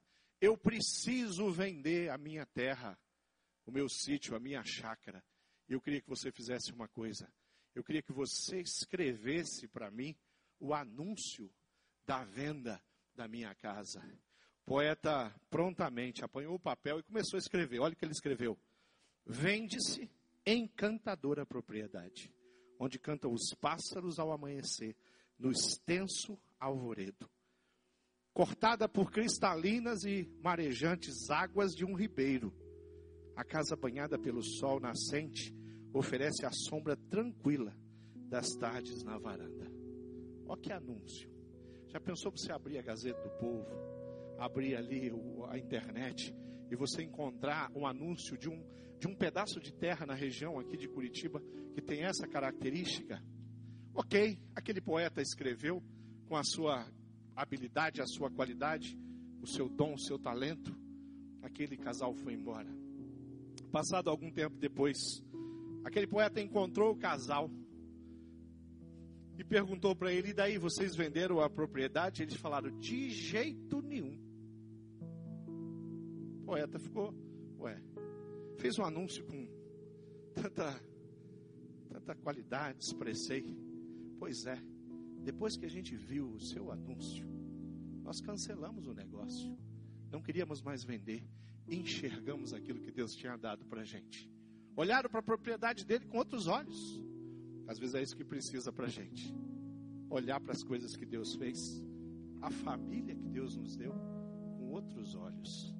eu 0.41 0.57
preciso 0.57 1.51
vender 1.51 2.11
a 2.11 2.19
minha 2.19 2.47
terra, 2.47 2.99
o 3.67 3.71
meu 3.71 3.89
sítio, 3.89 4.37
a 4.37 4.41
minha 4.41 4.63
chácara. 4.65 5.25
Eu 5.69 5.81
queria 5.81 6.03
que 6.03 6.09
você 6.09 6.31
fizesse 6.31 6.73
uma 6.73 6.89
coisa 6.89 7.33
eu 7.75 7.83
queria 7.83 8.03
que 8.03 8.13
você 8.13 8.61
escrevesse 8.61 9.67
para 9.67 9.91
mim 9.91 10.15
o 10.61 10.75
anúncio 10.75 11.51
da 12.07 12.25
venda 12.25 12.83
da 13.15 13.27
minha 13.27 13.55
casa. 13.55 14.01
O 14.63 14.65
poeta 14.65 15.35
prontamente 15.51 16.25
apanhou 16.25 16.55
o 16.55 16.61
papel 16.61 17.01
e 17.01 17.03
começou 17.03 17.37
a 17.37 17.41
escrever. 17.41 17.81
Olha 17.81 17.95
o 17.95 17.97
que 17.97 18.05
ele 18.05 18.13
escreveu: 18.13 18.59
Vende-se 19.27 20.11
encantadora 20.47 21.47
propriedade, 21.47 22.33
onde 22.79 22.99
cantam 22.99 23.33
os 23.33 23.55
pássaros 23.61 24.19
ao 24.19 24.33
amanhecer, 24.33 24.97
no 25.39 25.51
extenso 25.51 26.39
alvoredo. 26.61 27.29
Cortada 28.33 28.89
por 28.89 29.11
cristalinas 29.11 30.05
e 30.05 30.25
marejantes 30.43 31.29
águas 31.31 31.73
de 31.73 31.85
um 31.85 31.95
ribeiro, 31.95 32.55
a 33.37 33.45
casa 33.45 33.77
banhada 33.77 34.19
pelo 34.19 34.43
sol 34.43 34.81
nascente 34.81 35.62
oferece 35.93 36.47
a 36.47 36.51
sombra 36.51 36.97
tranquila 36.97 37.77
das 38.29 38.49
tardes 38.59 39.03
na 39.05 39.19
varanda. 39.19 39.71
Olha 40.47 40.61
que 40.61 40.73
anúncio. 40.73 41.31
Já 41.89 42.01
pensou 42.01 42.33
você 42.33 42.51
abrir 42.51 42.79
a 42.79 42.83
Gazeta 42.83 43.21
do 43.21 43.31
Povo, 43.39 43.69
abrir 44.39 44.75
ali 44.77 45.13
a 45.49 45.59
internet 45.59 46.35
e 46.71 46.77
você 46.77 47.03
encontrar 47.03 47.71
um 47.77 47.87
anúncio 47.87 48.39
de 48.39 48.49
um, 48.49 48.65
de 48.99 49.07
um 49.07 49.15
pedaço 49.15 49.61
de 49.61 49.73
terra 49.75 50.07
na 50.07 50.15
região 50.15 50.59
aqui 50.59 50.77
de 50.77 50.89
Curitiba 50.89 51.43
que 51.75 51.83
tem 51.83 52.03
essa 52.05 52.27
característica? 52.27 53.23
Ok, 53.95 54.39
aquele 54.55 54.81
poeta 54.81 55.21
escreveu 55.21 55.83
com 56.27 56.35
a 56.35 56.43
sua 56.43 56.91
habilidade, 57.37 58.01
a 58.01 58.07
sua 58.07 58.31
qualidade, 58.31 58.99
o 59.43 59.47
seu 59.47 59.69
dom, 59.69 59.93
o 59.95 60.01
seu 60.01 60.19
talento. 60.19 60.75
Aquele 61.43 61.77
casal 61.77 62.15
foi 62.15 62.33
embora. 62.33 62.73
Passado 63.71 64.09
algum 64.09 64.31
tempo 64.31 64.57
depois, 64.57 64.97
Aquele 65.85 66.07
poeta 66.07 66.41
encontrou 66.41 66.93
o 66.93 66.97
casal 66.97 67.51
e 69.39 69.45
perguntou 69.45 69.95
para 69.97 70.13
ele: 70.13 70.31
e 70.31 70.35
daí 70.35 70.59
vocês 70.59 70.95
venderam 70.95 71.41
a 71.41 71.51
propriedade? 71.51 72.23
Eles 72.23 72.37
falaram: 72.37 72.71
de 72.79 73.11
jeito 73.11 73.81
nenhum. 73.83 74.21
O 76.43 76.45
poeta 76.45 76.79
ficou, 76.79 77.15
ué, 77.59 77.83
fez 78.59 78.79
um 78.79 78.85
anúncio 78.85 79.25
com 79.25 79.49
tanta, 80.35 80.81
tanta 81.89 82.15
qualidade, 82.15 82.85
expressei. 82.85 83.57
Pois 84.19 84.47
é, 84.47 84.63
depois 85.25 85.57
que 85.57 85.67
a 85.67 85.71
gente 85.71 85.97
viu 85.97 86.31
o 86.31 86.41
seu 86.41 86.71
anúncio, 86.71 87.27
nós 88.03 88.21
cancelamos 88.21 88.87
o 88.87 88.95
negócio. 88.95 89.57
Não 90.11 90.21
queríamos 90.21 90.61
mais 90.63 90.85
vender. 90.85 91.25
Enxergamos 91.67 92.53
aquilo 92.53 92.81
que 92.81 92.91
Deus 92.91 93.15
tinha 93.15 93.37
dado 93.37 93.65
para 93.65 93.81
a 93.81 93.85
gente. 93.85 94.31
Olharam 94.77 95.09
para 95.11 95.21
a 95.21 95.23
propriedade 95.23 95.85
dele 95.85 96.07
com 96.07 96.19
outros 96.19 96.47
olhos. 96.47 97.03
Às 97.67 97.79
vezes 97.79 97.95
é 97.95 98.03
isso 98.03 98.17
que 98.17 98.25
precisa 98.25 98.73
para 98.73 98.87
a 98.87 98.89
gente. 98.89 99.35
Olhar 100.09 100.41
para 100.41 100.53
as 100.53 100.63
coisas 100.63 100.97
que 100.97 101.07
Deus 101.07 101.35
fez, 101.35 101.83
a 102.41 102.51
família 102.51 103.15
que 103.15 103.29
Deus 103.29 103.57
nos 103.57 103.77
deu, 103.77 103.93
com 104.59 104.71
outros 104.71 105.15
olhos. 105.15 105.75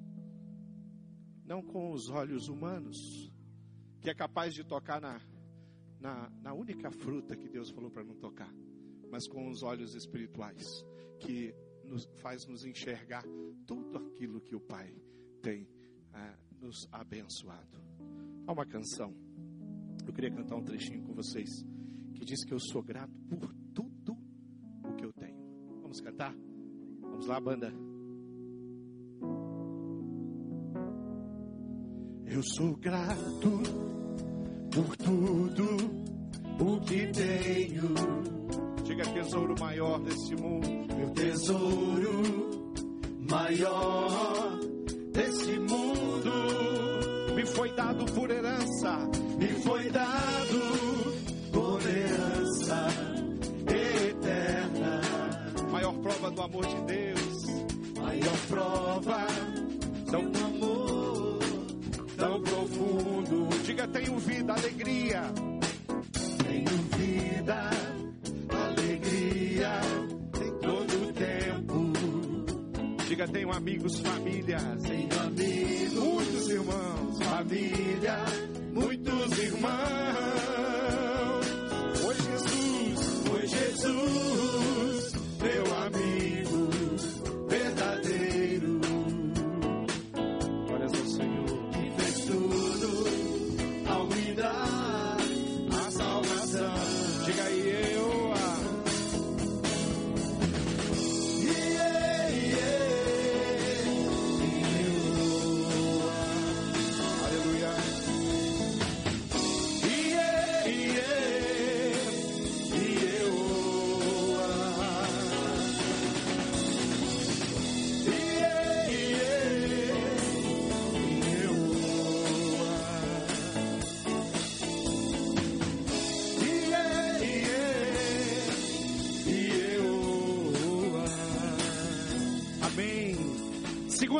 Não 1.45 1.61
com 1.61 1.91
os 1.91 2.09
olhos 2.09 2.47
humanos, 2.47 3.31
que 3.99 4.09
é 4.09 4.13
capaz 4.13 4.53
de 4.53 4.63
tocar 4.63 5.01
na, 5.01 5.19
na, 5.99 6.29
na 6.41 6.53
única 6.53 6.91
fruta 6.91 7.35
que 7.35 7.49
Deus 7.49 7.69
falou 7.69 7.89
para 7.89 8.03
não 8.03 8.15
tocar, 8.15 8.53
mas 9.09 9.27
com 9.27 9.49
os 9.49 9.63
olhos 9.63 9.95
espirituais, 9.95 10.85
que 11.19 11.53
nos, 11.83 12.09
faz 12.17 12.45
nos 12.45 12.65
enxergar 12.65 13.23
tudo 13.65 13.97
aquilo 13.97 14.41
que 14.41 14.55
o 14.55 14.59
Pai 14.59 14.93
tem 15.41 15.67
ah, 16.13 16.37
nos 16.59 16.87
abençoado. 16.91 17.77
Há 18.45 18.51
uma 18.51 18.65
canção, 18.65 19.13
eu 20.05 20.13
queria 20.13 20.29
cantar 20.29 20.57
um 20.57 20.63
trechinho 20.63 21.01
com 21.03 21.13
vocês, 21.13 21.49
que 22.13 22.25
diz 22.25 22.43
que 22.43 22.53
eu 22.53 22.59
sou 22.59 22.83
grato 22.83 23.13
por 23.29 23.53
tudo 23.73 24.17
o 24.83 24.93
que 24.95 25.05
eu 25.05 25.13
tenho. 25.13 25.37
Vamos 25.81 26.01
cantar? 26.01 26.35
Vamos 27.01 27.25
lá, 27.25 27.39
banda. 27.39 27.73
Eu 32.25 32.41
sou 32.43 32.75
grato 32.75 33.61
por 34.73 34.97
tudo 34.97 35.65
o 36.59 36.79
que 36.81 37.07
tenho. 37.13 37.93
Diga 38.83 39.03
tesouro 39.13 39.55
maior 39.57 39.99
desse 40.01 40.35
mundo. 40.35 40.67
Meu 40.97 41.11
tesouro 41.11 42.21
maior 43.29 44.59
desse 45.13 45.59
mundo 45.59 45.82
foi 47.55 47.71
dado 47.73 48.05
por 48.13 48.29
herança, 48.29 48.97
me 49.37 49.47
foi 49.47 49.89
dado 49.89 50.61
por 51.51 51.79
herança 51.81 52.87
eterna. 53.67 55.01
Maior 55.71 55.93
prova 55.93 56.31
do 56.31 56.41
amor 56.41 56.65
de 56.65 56.81
Deus, 56.81 57.45
maior 57.99 58.37
prova 58.49 59.27
de 60.09 60.15
um 60.15 60.45
amor 60.45 61.39
tão 62.17 62.41
profundo. 62.41 63.49
Diga, 63.63 63.87
tenho 63.87 64.17
vida, 64.17 64.53
alegria. 64.53 65.21
Tenho 66.43 66.77
vida, 66.97 67.69
Diga, 73.13 73.27
tenho 73.27 73.51
amigos, 73.51 73.99
família. 73.99 74.57
Tenho 74.81 75.19
amigos, 75.21 75.93
muitos 75.93 76.49
irmãos, 76.49 77.23
família, 77.23 78.17
muitos 78.73 79.37
irmãos. 79.37 80.32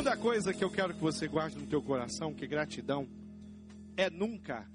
Segunda 0.04 0.20
coisa 0.20 0.52
que 0.52 0.62
eu 0.62 0.70
quero 0.70 0.92
que 0.92 1.00
você 1.00 1.26
guarde 1.26 1.56
no 1.56 1.66
teu 1.66 1.82
coração, 1.82 2.34
que 2.34 2.46
gratidão 2.46 3.08
é 3.96 4.10
nunca, 4.10 4.70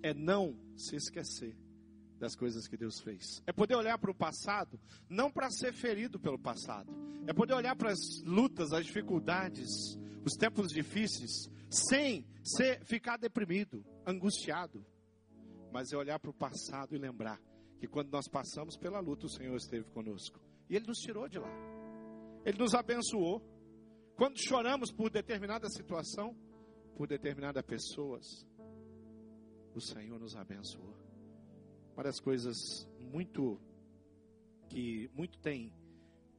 é 0.00 0.14
não 0.14 0.56
se 0.76 0.94
esquecer 0.94 1.56
das 2.20 2.36
coisas 2.36 2.68
que 2.68 2.76
Deus 2.76 3.00
fez. 3.00 3.42
É 3.48 3.52
poder 3.52 3.74
olhar 3.74 3.98
para 3.98 4.12
o 4.12 4.14
passado, 4.14 4.78
não 5.08 5.28
para 5.28 5.50
ser 5.50 5.72
ferido 5.72 6.20
pelo 6.20 6.38
passado. 6.38 6.88
É 7.26 7.32
poder 7.32 7.54
olhar 7.54 7.74
para 7.74 7.90
as 7.90 7.98
lutas, 8.24 8.72
as 8.72 8.86
dificuldades, 8.86 9.98
os 10.24 10.34
tempos 10.34 10.68
difíceis, 10.68 11.50
sem 11.68 12.24
ser, 12.44 12.78
ficar 12.84 13.16
deprimido, 13.16 13.84
angustiado. 14.06 14.86
Mas 15.72 15.92
é 15.92 15.96
olhar 15.96 16.20
para 16.20 16.30
o 16.30 16.34
passado 16.34 16.94
e 16.94 16.98
lembrar 16.98 17.40
que 17.80 17.88
quando 17.88 18.12
nós 18.12 18.28
passamos 18.28 18.76
pela 18.76 19.00
luta, 19.00 19.26
o 19.26 19.30
Senhor 19.30 19.56
esteve 19.56 19.90
conosco. 19.90 20.38
E 20.70 20.76
Ele 20.76 20.86
nos 20.86 20.98
tirou 20.98 21.28
de 21.28 21.40
lá. 21.40 21.50
Ele 22.44 22.58
nos 22.58 22.72
abençoou. 22.72 23.42
Quando 24.16 24.38
choramos 24.38 24.92
por 24.92 25.10
determinada 25.10 25.68
situação, 25.68 26.36
por 26.96 27.08
determinadas 27.08 27.64
pessoas, 27.64 28.46
o 29.74 29.80
Senhor 29.80 30.20
nos 30.20 30.36
abençoou. 30.36 30.94
Uma 31.94 32.04
das 32.04 32.20
coisas 32.20 32.56
muito 33.00 33.60
que 34.68 35.10
muito 35.12 35.36
tem 35.40 35.72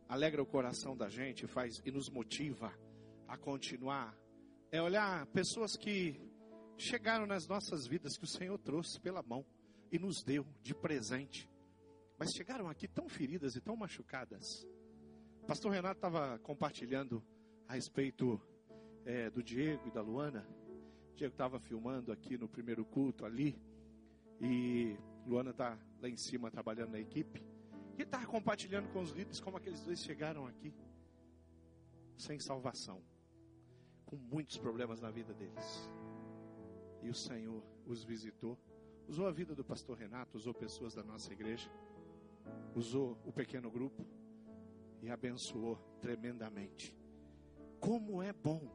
alegra 0.07 0.41
o 0.41 0.45
coração 0.45 0.95
da 0.95 1.09
gente, 1.09 1.47
faz 1.47 1.81
e 1.83 1.91
nos 1.91 2.09
motiva 2.09 2.73
a 3.27 3.37
continuar 3.37 4.17
é 4.71 4.81
olhar 4.81 5.25
pessoas 5.27 5.75
que 5.75 6.17
chegaram 6.77 7.25
nas 7.25 7.45
nossas 7.45 7.85
vidas 7.87 8.17
que 8.17 8.23
o 8.23 8.27
Senhor 8.27 8.57
trouxe 8.57 9.01
pela 9.01 9.21
mão 9.21 9.45
e 9.91 9.99
nos 9.99 10.23
deu 10.23 10.45
de 10.61 10.73
presente, 10.73 11.49
mas 12.17 12.31
chegaram 12.31 12.69
aqui 12.69 12.87
tão 12.87 13.09
feridas 13.09 13.55
e 13.57 13.61
tão 13.61 13.75
machucadas. 13.75 14.65
Pastor 15.45 15.73
Renato 15.73 15.97
estava 15.97 16.39
compartilhando 16.39 17.21
a 17.67 17.73
respeito 17.73 18.39
é, 19.05 19.29
do 19.29 19.43
Diego 19.43 19.87
e 19.87 19.91
da 19.91 20.01
Luana. 20.01 20.47
O 21.11 21.15
Diego 21.15 21.33
estava 21.33 21.59
filmando 21.59 22.11
aqui 22.11 22.37
no 22.37 22.47
primeiro 22.47 22.85
culto 22.85 23.25
ali. 23.25 23.59
E 24.39 24.97
Luana 25.25 25.51
está 25.51 25.77
lá 26.01 26.09
em 26.09 26.17
cima 26.17 26.51
trabalhando 26.51 26.91
na 26.91 26.99
equipe. 26.99 27.43
E 27.97 28.01
estava 28.01 28.25
compartilhando 28.25 28.91
com 28.91 29.01
os 29.01 29.11
líderes 29.11 29.39
como 29.39 29.57
aqueles 29.57 29.81
dois 29.81 30.01
chegaram 30.01 30.45
aqui. 30.45 30.73
Sem 32.17 32.39
salvação. 32.39 33.01
Com 34.05 34.17
muitos 34.17 34.57
problemas 34.57 35.01
na 35.01 35.09
vida 35.09 35.33
deles. 35.33 35.89
E 37.01 37.09
o 37.09 37.15
Senhor 37.15 37.63
os 37.85 38.03
visitou. 38.03 38.57
Usou 39.07 39.27
a 39.27 39.31
vida 39.31 39.53
do 39.53 39.63
pastor 39.63 39.97
Renato, 39.97 40.35
usou 40.35 40.53
pessoas 40.53 40.93
da 40.93 41.03
nossa 41.03 41.31
igreja. 41.31 41.69
Usou 42.75 43.17
o 43.25 43.31
pequeno 43.31 43.71
grupo 43.71 44.05
e 45.01 45.09
abençoou 45.09 45.77
tremendamente. 46.01 46.95
Como 47.85 48.23
é 48.23 48.33
bom 48.33 48.67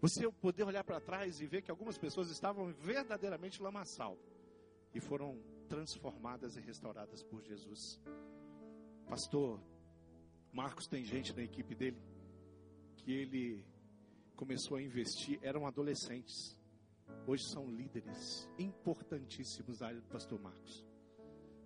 você 0.00 0.30
poder 0.30 0.62
olhar 0.62 0.84
para 0.84 1.00
trás 1.00 1.40
e 1.40 1.46
ver 1.46 1.62
que 1.62 1.70
algumas 1.70 1.98
pessoas 1.98 2.30
estavam 2.30 2.72
verdadeiramente 2.72 3.60
lamaçal 3.60 4.16
e 4.94 5.00
foram 5.00 5.42
transformadas 5.68 6.56
e 6.56 6.60
restauradas 6.60 7.24
por 7.24 7.42
Jesus. 7.42 8.00
Pastor 9.08 9.60
Marcos 10.52 10.86
tem 10.86 11.04
gente 11.04 11.34
na 11.34 11.42
equipe 11.42 11.74
dele 11.74 12.00
que 12.98 13.12
ele 13.12 13.64
começou 14.36 14.76
a 14.76 14.82
investir, 14.82 15.40
eram 15.42 15.66
adolescentes. 15.66 16.56
Hoje 17.26 17.42
são 17.50 17.68
líderes 17.68 18.48
importantíssimos 18.56 19.78
da 19.78 19.88
área 19.88 20.00
do 20.00 20.08
pastor 20.08 20.40
Marcos. 20.40 20.86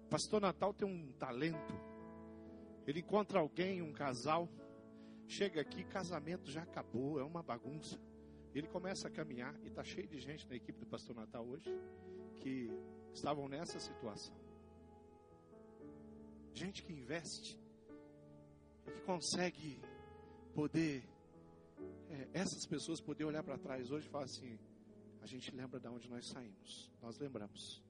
Pastor 0.09 0.41
Natal 0.41 0.73
tem 0.73 0.89
um 0.89 1.13
talento 1.13 1.91
ele 2.87 3.01
encontra 3.01 3.39
alguém, 3.39 3.83
um 3.83 3.93
casal, 3.93 4.49
chega 5.31 5.61
aqui, 5.61 5.85
casamento 5.85 6.51
já 6.51 6.63
acabou, 6.63 7.21
é 7.21 7.25
uma 7.25 7.43
bagunça. 7.43 7.99
Ele 8.55 8.67
começa 8.67 9.07
a 9.07 9.11
caminhar 9.11 9.55
e 9.63 9.69
está 9.69 9.85
cheio 9.85 10.09
de 10.09 10.19
gente 10.19 10.49
na 10.49 10.57
equipe 10.57 10.79
do 10.79 10.87
Pastor 10.87 11.15
Natal 11.15 11.47
hoje 11.47 11.71
que 12.41 12.69
estavam 13.15 13.49
nessa 13.49 13.79
situação. 13.79 14.35
Gente 16.53 16.83
que 16.83 16.93
investe 16.93 17.59
que 18.85 19.01
consegue 19.03 19.81
poder, 20.53 21.09
é, 22.09 22.29
essas 22.33 22.67
pessoas 22.67 23.01
poder 23.01 23.25
olhar 23.25 23.45
para 23.45 23.57
trás 23.57 23.91
hoje 23.91 24.09
e 24.09 24.11
falar 24.11 24.25
assim: 24.25 24.59
a 25.23 25.27
gente 25.27 25.55
lembra 25.55 25.79
de 25.79 25.87
onde 25.87 26.11
nós 26.11 26.27
saímos, 26.27 26.91
nós 27.01 27.17
lembramos 27.19 27.83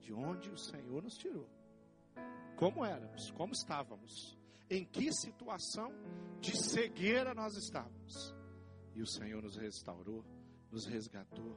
de 0.00 0.12
onde 0.12 0.50
o 0.50 0.56
Senhor 0.56 1.02
nos 1.02 1.16
tirou 1.16 1.48
como 2.56 2.84
éramos, 2.84 3.30
como 3.32 3.52
estávamos, 3.52 4.38
em 4.68 4.84
que 4.84 5.12
situação 5.12 5.92
de 6.40 6.56
cegueira 6.56 7.34
nós 7.34 7.56
estávamos. 7.56 8.34
E 8.94 9.02
o 9.02 9.06
Senhor 9.06 9.42
nos 9.42 9.56
restaurou, 9.56 10.24
nos 10.70 10.86
resgatou. 10.86 11.56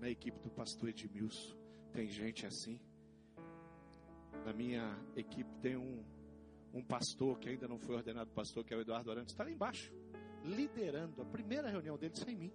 Na 0.00 0.10
equipe 0.10 0.38
do 0.40 0.50
pastor 0.50 0.90
Edmilson, 0.90 1.56
tem 1.92 2.08
gente 2.08 2.44
assim. 2.46 2.78
Na 4.44 4.52
minha 4.52 4.98
equipe 5.16 5.50
tem 5.62 5.76
um, 5.76 6.04
um 6.74 6.84
pastor 6.84 7.38
que 7.38 7.48
ainda 7.48 7.66
não 7.66 7.78
foi 7.78 7.94
ordenado 7.94 8.30
pastor, 8.32 8.64
que 8.64 8.74
é 8.74 8.76
o 8.76 8.80
Eduardo 8.80 9.10
Arantes, 9.10 9.32
está 9.32 9.44
lá 9.44 9.50
embaixo, 9.50 9.92
liderando 10.42 11.22
a 11.22 11.24
primeira 11.24 11.70
reunião 11.70 11.96
dele 11.96 12.14
sem 12.16 12.36
mim. 12.36 12.52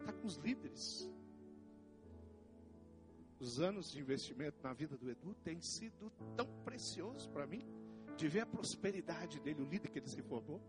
Está 0.00 0.12
com 0.12 0.26
os 0.26 0.36
líderes 0.36 1.08
os 3.42 3.58
anos 3.58 3.90
de 3.90 3.98
investimento 3.98 4.62
na 4.62 4.72
vida 4.72 4.96
do 4.96 5.10
Edu 5.10 5.34
tem 5.42 5.60
sido 5.60 6.12
tão 6.36 6.46
precioso 6.62 7.28
para 7.30 7.44
mim, 7.44 7.66
de 8.16 8.28
ver 8.28 8.40
a 8.40 8.46
prosperidade 8.46 9.40
dele, 9.40 9.62
o 9.62 9.66
líder 9.66 9.90
que 9.90 9.98
ele 9.98 10.08
se 10.08 10.22
formou. 10.22 10.60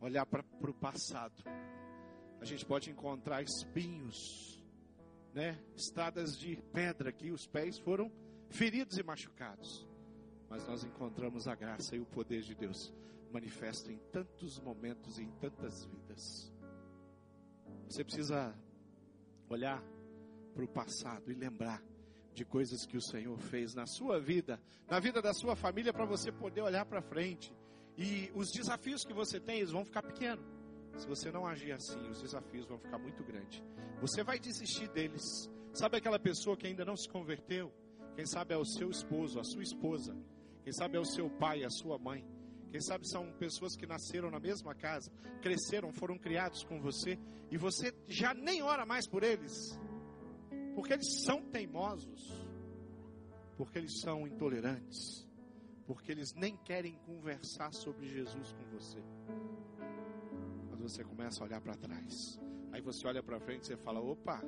Olhar 0.00 0.26
para 0.26 0.44
o 0.70 0.74
passado, 0.74 1.44
a 2.40 2.44
gente 2.44 2.66
pode 2.66 2.90
encontrar 2.90 3.42
espinhos, 3.42 4.60
né? 5.32 5.62
Estradas 5.76 6.36
de 6.36 6.56
pedra 6.72 7.12
que 7.12 7.30
os 7.30 7.46
pés 7.46 7.78
foram 7.78 8.10
feridos 8.48 8.98
e 8.98 9.02
machucados. 9.02 9.88
Mas 10.48 10.66
nós 10.66 10.84
encontramos 10.84 11.46
a 11.46 11.54
graça 11.54 11.96
e 11.96 12.00
o 12.00 12.06
poder 12.06 12.42
de 12.42 12.54
Deus 12.54 12.92
manifesto 13.32 13.90
em 13.90 13.98
tantos 14.10 14.60
momentos 14.60 15.18
e 15.18 15.22
em 15.22 15.30
tantas 15.38 15.84
vidas. 15.86 16.52
Você 17.88 18.04
precisa 18.04 18.54
olhar 19.48 19.82
para 20.54 20.64
o 20.64 20.68
passado 20.68 21.30
e 21.30 21.34
lembrar 21.34 21.82
de 22.34 22.44
coisas 22.44 22.86
que 22.86 22.96
o 22.96 23.02
Senhor 23.02 23.38
fez 23.38 23.74
na 23.74 23.86
sua 23.86 24.18
vida, 24.20 24.60
na 24.88 24.98
vida 24.98 25.20
da 25.20 25.32
sua 25.32 25.54
família, 25.54 25.92
para 25.92 26.04
você 26.04 26.32
poder 26.32 26.62
olhar 26.62 26.84
para 26.86 27.02
frente. 27.02 27.52
E 27.96 28.30
os 28.34 28.50
desafios 28.50 29.04
que 29.04 29.12
você 29.12 29.38
tem, 29.38 29.58
eles 29.58 29.70
vão 29.70 29.84
ficar 29.84 30.02
pequenos. 30.02 30.44
Se 30.96 31.06
você 31.06 31.30
não 31.30 31.46
agir 31.46 31.72
assim, 31.72 32.08
os 32.08 32.20
desafios 32.20 32.66
vão 32.66 32.78
ficar 32.78 32.98
muito 32.98 33.22
grandes. 33.24 33.62
Você 34.00 34.22
vai 34.22 34.38
desistir 34.38 34.88
deles. 34.88 35.22
Sabe 35.72 35.96
aquela 35.96 36.18
pessoa 36.18 36.56
que 36.56 36.66
ainda 36.66 36.84
não 36.84 36.96
se 36.96 37.08
converteu? 37.08 37.72
Quem 38.14 38.26
sabe 38.26 38.54
é 38.54 38.56
o 38.56 38.64
seu 38.64 38.90
esposo, 38.90 39.38
a 39.38 39.44
sua 39.44 39.62
esposa. 39.62 40.14
Quem 40.62 40.72
sabe 40.72 40.96
é 40.96 41.00
o 41.00 41.04
seu 41.04 41.30
pai, 41.30 41.64
a 41.64 41.70
sua 41.70 41.98
mãe. 41.98 42.24
Quem 42.70 42.80
sabe 42.80 43.06
são 43.08 43.30
pessoas 43.32 43.76
que 43.76 43.86
nasceram 43.86 44.30
na 44.30 44.40
mesma 44.40 44.74
casa, 44.74 45.10
cresceram, 45.42 45.92
foram 45.92 46.16
criados 46.18 46.64
com 46.64 46.80
você 46.80 47.18
e 47.50 47.58
você 47.58 47.92
já 48.08 48.32
nem 48.32 48.62
ora 48.62 48.86
mais 48.86 49.06
por 49.06 49.22
eles. 49.22 49.78
Porque 50.74 50.92
eles 50.92 51.22
são 51.24 51.42
teimosos. 51.50 52.46
Porque 53.56 53.78
eles 53.78 54.00
são 54.00 54.26
intolerantes. 54.26 55.28
Porque 55.86 56.12
eles 56.12 56.34
nem 56.34 56.56
querem 56.56 56.96
conversar 57.06 57.72
sobre 57.72 58.06
Jesus 58.06 58.52
com 58.52 58.64
você. 58.70 59.02
Mas 60.70 60.80
você 60.80 61.04
começa 61.04 61.42
a 61.42 61.46
olhar 61.46 61.60
para 61.60 61.74
trás. 61.74 62.40
Aí 62.72 62.80
você 62.80 63.06
olha 63.06 63.22
para 63.22 63.40
frente 63.40 63.64
e 63.64 63.66
você 63.66 63.76
fala: 63.76 64.00
opa, 64.00 64.40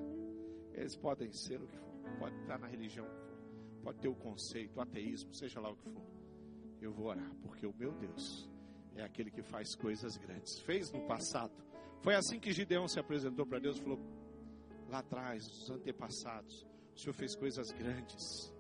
eles 0.73 0.97
podem 0.97 1.33
ser 1.33 1.61
o 1.61 1.67
que 1.67 1.77
for, 1.77 2.19
pode 2.19 2.37
estar 2.41 2.59
na 2.59 2.67
religião 2.67 3.07
pode 3.85 3.99
ter 3.99 4.09
o 4.09 4.15
conceito, 4.15 4.79
o 4.79 4.81
ateísmo, 4.81 5.35
seja 5.35 5.61
lá 5.61 5.71
o 5.71 5.77
que 5.77 5.91
for. 5.91 6.03
Eu 6.81 6.93
vou 6.93 7.07
orar, 7.07 7.31
porque 7.43 7.67
o 7.67 7.75
meu 7.75 7.93
Deus 7.93 8.51
é 8.97 9.03
aquele 9.03 9.31
que 9.31 9.43
faz 9.43 9.75
coisas 9.77 10.17
grandes. 10.17 10.59
Fez 10.61 10.91
no 10.91 11.07
passado. 11.07 11.53
Foi 12.01 12.15
assim 12.15 12.41
que 12.41 12.51
Gideão 12.53 12.89
se 12.89 12.99
apresentou 12.99 13.47
para 13.47 13.59
Deus, 13.59 13.79
falou: 13.79 14.01
lá 14.95 15.01
atrás, 15.01 15.47
os 15.49 15.71
antepassados, 15.71 16.65
o 16.95 16.99
Senhor 16.99 17.15
fez 17.15 17.35
coisas 17.35 17.73
grandes. 17.73 18.55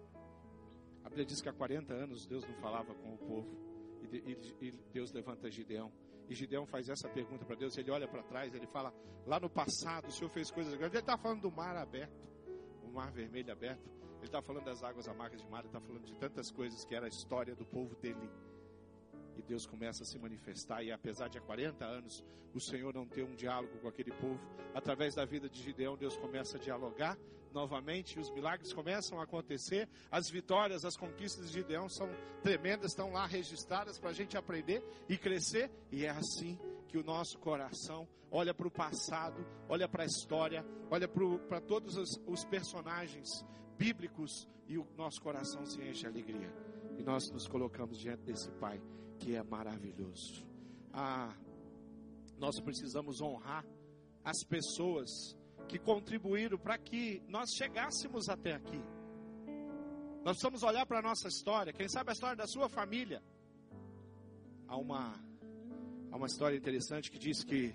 A 1.05 1.09
Bíblia 1.09 1.25
diz 1.25 1.40
que 1.40 1.49
há 1.49 1.53
40 1.53 1.94
anos 1.94 2.27
Deus 2.27 2.44
não 2.44 2.55
falava 2.57 2.92
com 2.94 3.14
o 3.14 3.18
povo. 3.18 3.64
E, 4.12 4.73
Deus 4.92 5.12
levanta 5.12 5.51
Gideão. 5.51 5.92
E 6.29 6.35
Gideão 6.35 6.66
faz 6.66 6.88
essa 6.88 7.09
pergunta 7.09 7.44
para 7.44 7.55
Deus. 7.55 7.77
Ele 7.77 7.90
olha 7.90 8.09
para 8.09 8.23
trás, 8.23 8.53
ele 8.55 8.66
fala: 8.66 8.92
Lá 9.27 9.38
no 9.38 9.49
passado 9.49 10.09
o 10.09 10.12
Senhor 10.12 10.31
fez 10.31 10.51
coisas 10.51 10.75
grandes. 10.75 10.94
Ele 10.94 11.03
está 11.03 11.16
falando 11.16 11.42
do 11.42 11.53
mar 11.53 11.77
aberto, 11.77 12.29
o 12.83 12.88
mar 12.88 13.12
vermelho 13.12 13.53
aberto. 13.53 13.88
Ele 14.16 14.27
está 14.27 14.42
falando 14.42 14.64
das 14.64 14.83
águas 14.83 15.07
amargas 15.07 15.40
de 15.40 15.49
mar. 15.49 15.61
Ele 15.61 15.68
está 15.68 15.81
falando 15.81 16.05
de 16.05 16.16
tantas 16.16 16.51
coisas 16.51 16.85
que 16.85 16.94
era 16.94 17.07
a 17.07 17.09
história 17.09 17.55
do 17.55 17.64
povo 17.64 17.94
dele. 17.97 18.29
E 19.37 19.42
Deus 19.42 19.66
começa 19.66 20.03
a 20.03 20.07
se 20.07 20.18
manifestar. 20.18 20.83
E 20.83 20.92
apesar 20.92 21.29
de 21.29 21.38
há 21.38 21.40
40 21.40 21.85
anos 21.85 22.25
o 22.55 22.61
Senhor 22.61 22.94
não 22.94 23.07
ter 23.07 23.25
um 23.25 23.35
diálogo 23.35 23.77
com 23.79 23.88
aquele 23.88 24.12
povo, 24.12 24.40
através 24.73 25.14
da 25.14 25.25
vida 25.25 25.49
de 25.49 25.61
Gideão, 25.61 25.97
Deus 25.97 26.16
começa 26.16 26.57
a 26.57 26.61
dialogar 26.61 27.18
novamente. 27.53 28.16
E 28.16 28.20
os 28.20 28.31
milagres 28.31 28.73
começam 28.73 29.20
a 29.20 29.25
acontecer. 29.25 29.88
As 30.11 30.29
vitórias, 30.29 30.85
as 30.85 30.97
conquistas 30.97 31.47
de 31.47 31.61
Gideão 31.61 31.88
são 31.88 32.09
tremendas, 32.42 32.92
estão 32.92 33.12
lá 33.12 33.27
registradas 33.27 33.99
para 33.99 34.11
a 34.11 34.12
gente 34.12 34.37
aprender 34.37 34.85
e 35.09 35.16
crescer. 35.16 35.70
E 35.90 36.05
é 36.05 36.11
assim 36.11 36.59
que 36.88 36.99
o 36.99 37.05
nosso 37.05 37.38
coração 37.38 38.07
olha 38.31 38.53
para 38.53 38.66
o 38.66 38.70
passado, 38.70 39.47
olha 39.68 39.88
para 39.88 40.03
a 40.03 40.07
história, 40.07 40.64
olha 40.90 41.09
para 41.09 41.61
todos 41.61 41.97
os, 41.97 42.20
os 42.27 42.44
personagens 42.44 43.29
bíblicos 43.79 44.49
e 44.68 44.79
o 44.79 44.87
nosso 44.97 45.20
coração 45.20 45.64
se 45.64 45.81
enche 45.81 46.01
de 46.01 46.07
alegria. 46.07 46.53
E 46.99 47.03
nós 47.03 47.31
nos 47.31 47.47
colocamos 47.47 47.99
diante 47.99 48.23
desse 48.23 48.51
Pai 48.53 48.81
que 49.25 49.35
é 49.35 49.43
maravilhoso. 49.43 50.47
Ah, 50.93 51.35
nós 52.37 52.61
precisamos 52.61 53.23
honrar 53.23 53.65
as 54.23 54.45
pessoas 54.47 55.09
que 55.67 55.79
contribuíram 55.79 56.59
para 56.59 56.77
que 56.77 57.23
nós 57.27 57.49
chegássemos 57.57 58.29
até 58.29 58.53
aqui. 58.53 58.83
Nós 60.23 60.37
precisamos 60.37 60.63
olhar 60.63 60.85
para 60.85 60.99
a 60.99 61.03
nossa 61.03 61.27
história, 61.27 61.73
quem 61.73 61.89
sabe 61.89 62.11
a 62.11 62.13
história 62.13 62.37
da 62.37 62.47
sua 62.47 62.69
família. 62.69 63.23
Há 64.69 64.77
uma, 64.77 65.19
há 66.13 66.17
uma 66.17 66.27
história 66.27 66.57
interessante 66.57 67.11
que 67.11 67.19
diz 67.19 67.43
que 67.43 67.75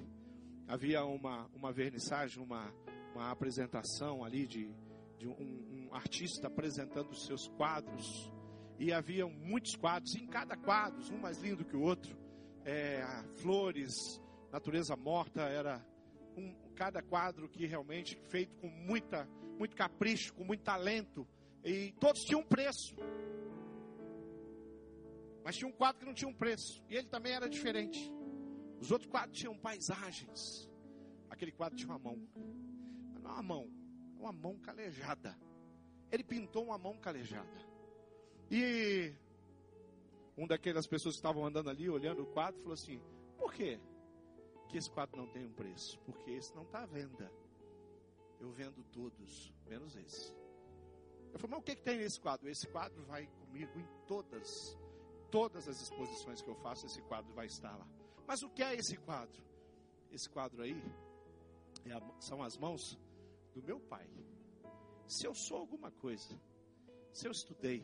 havia 0.68 1.04
uma, 1.04 1.48
uma 1.56 1.72
vernissagem, 1.72 2.44
uma, 2.44 2.72
uma 3.16 3.32
apresentação 3.32 4.24
ali 4.24 4.46
de, 4.46 4.72
de 5.18 5.28
um, 5.28 5.90
um 5.90 5.96
artista 5.96 6.46
apresentando 6.46 7.10
os 7.10 7.26
seus 7.26 7.48
quadros 7.48 8.32
e 8.80 8.94
havia 8.94 9.28
muitos 9.28 9.76
quadros, 9.76 10.16
em 10.16 10.26
cada 10.26 10.56
quadro, 10.56 11.04
um 11.14 11.20
mais 11.20 11.38
lindo 11.40 11.66
que 11.66 11.76
o 11.76 11.82
outro, 11.82 12.18
é, 12.64 13.04
flores, 13.42 13.94
natureza 14.54 14.96
morta, 14.96 15.42
era 15.42 15.86
um, 16.38 16.56
cada 16.76 17.04
quadro 17.04 17.50
que 17.50 17.66
realmente 17.66 18.18
feito 18.30 18.56
com 18.56 18.70
muita, 18.70 19.30
muito 19.58 19.76
capricho, 19.76 20.34
com 20.34 20.46
muito 20.46 20.64
talento, 20.64 21.28
e 21.62 21.92
todos 22.00 22.24
tinham 22.24 22.40
um 22.40 22.46
preço. 22.46 22.96
Mas 25.44 25.58
tinha 25.58 25.68
um 25.68 25.74
quadro 25.74 26.00
que 26.00 26.06
não 26.06 26.14
tinha 26.14 26.30
um 26.30 26.34
preço, 26.34 26.82
e 26.88 26.96
ele 26.96 27.08
também 27.08 27.34
era 27.34 27.50
diferente. 27.50 28.10
Os 28.80 28.92
outros 28.92 29.12
quadros 29.12 29.38
tinham 29.38 29.58
paisagens. 29.58 30.70
Aquele 31.30 31.52
quadro 31.52 31.78
tinha 31.78 31.90
uma 31.90 32.00
mão. 32.00 32.18
Mas 33.14 33.22
não 33.22 33.30
é 33.30 33.34
uma 33.34 33.44
mão, 33.44 33.70
é 34.16 34.20
uma 34.20 34.32
mão 34.32 34.58
calejada. 34.58 35.38
Ele 36.10 36.24
pintou 36.24 36.64
uma 36.64 36.78
mão 36.78 36.98
calejada. 36.98 37.69
E 38.52 39.14
um 40.38 40.48
daquelas 40.48 40.88
pessoas 40.88 41.16
que 41.16 41.20
estavam 41.20 41.46
andando 41.46 41.70
ali, 41.70 41.90
olhando 41.90 42.24
o 42.24 42.26
quadro, 42.26 42.60
falou 42.62 42.74
assim: 42.74 43.02
Por 43.38 43.54
quê 43.54 43.80
que 44.70 44.78
esse 44.78 44.90
quadro 44.90 45.18
não 45.18 45.28
tem 45.28 45.46
um 45.46 45.54
preço? 45.54 46.00
Porque 46.00 46.32
esse 46.32 46.56
não 46.56 46.64
está 46.64 46.84
à 46.84 46.86
venda. 46.86 47.32
Eu 48.40 48.50
vendo 48.52 48.84
todos, 48.92 49.54
menos 49.68 49.96
esse. 49.96 50.34
Eu 51.34 51.40
falei, 51.40 51.52
mas 51.52 51.60
o 51.60 51.64
que, 51.64 51.76
que 51.76 51.84
tem 51.84 51.98
nesse 51.98 52.20
quadro? 52.20 52.50
Esse 52.50 52.68
quadro 52.68 53.04
vai 53.04 53.28
comigo 53.28 53.78
em 53.78 53.86
todas, 54.08 54.78
todas 55.30 55.68
as 55.68 55.82
exposições 55.82 56.42
que 56.42 56.50
eu 56.50 56.56
faço, 56.56 56.86
esse 56.86 57.02
quadro 57.04 57.34
vai 57.34 57.46
estar 57.46 57.76
lá. 57.76 57.88
Mas 58.26 58.42
o 58.42 58.50
que 58.50 58.64
é 58.64 58.76
esse 58.76 58.98
quadro? 58.98 59.44
Esse 60.12 60.30
quadro 60.30 60.62
aí 60.64 60.82
é 61.86 61.92
a, 61.92 62.02
são 62.20 62.42
as 62.42 62.58
mãos 62.58 62.98
do 63.54 63.62
meu 63.62 63.80
pai. 63.80 64.08
Se 65.08 65.26
eu 65.26 65.36
sou 65.36 65.58
alguma 65.58 65.92
coisa, 65.92 66.40
se 67.12 67.28
eu 67.28 67.32
estudei, 67.32 67.84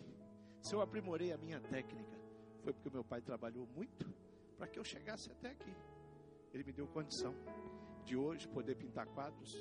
se 0.65 0.73
eu 0.73 0.81
aprimorei 0.81 1.31
a 1.31 1.37
minha 1.37 1.59
técnica, 1.59 2.19
foi 2.63 2.73
porque 2.73 2.89
meu 2.89 3.03
pai 3.03 3.21
trabalhou 3.21 3.67
muito 3.67 4.11
para 4.57 4.67
que 4.67 4.79
eu 4.79 4.83
chegasse 4.83 5.31
até 5.31 5.51
aqui. 5.51 5.71
Ele 6.51 6.63
me 6.63 6.73
deu 6.73 6.87
condição 6.87 7.35
de 8.03 8.17
hoje 8.17 8.47
poder 8.47 8.75
pintar 8.75 9.05
quadros 9.05 9.53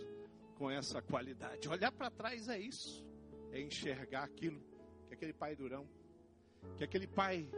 com 0.56 0.70
essa 0.70 1.02
qualidade. 1.02 1.68
Olhar 1.68 1.92
para 1.92 2.10
trás 2.10 2.48
é 2.48 2.58
isso, 2.58 3.06
é 3.52 3.60
enxergar 3.60 4.24
aquilo 4.24 4.58
que 5.06 5.12
aquele 5.12 5.34
pai 5.34 5.54
durão, 5.54 5.86
que 6.78 6.84
aquele 6.84 7.06
pai 7.06 7.50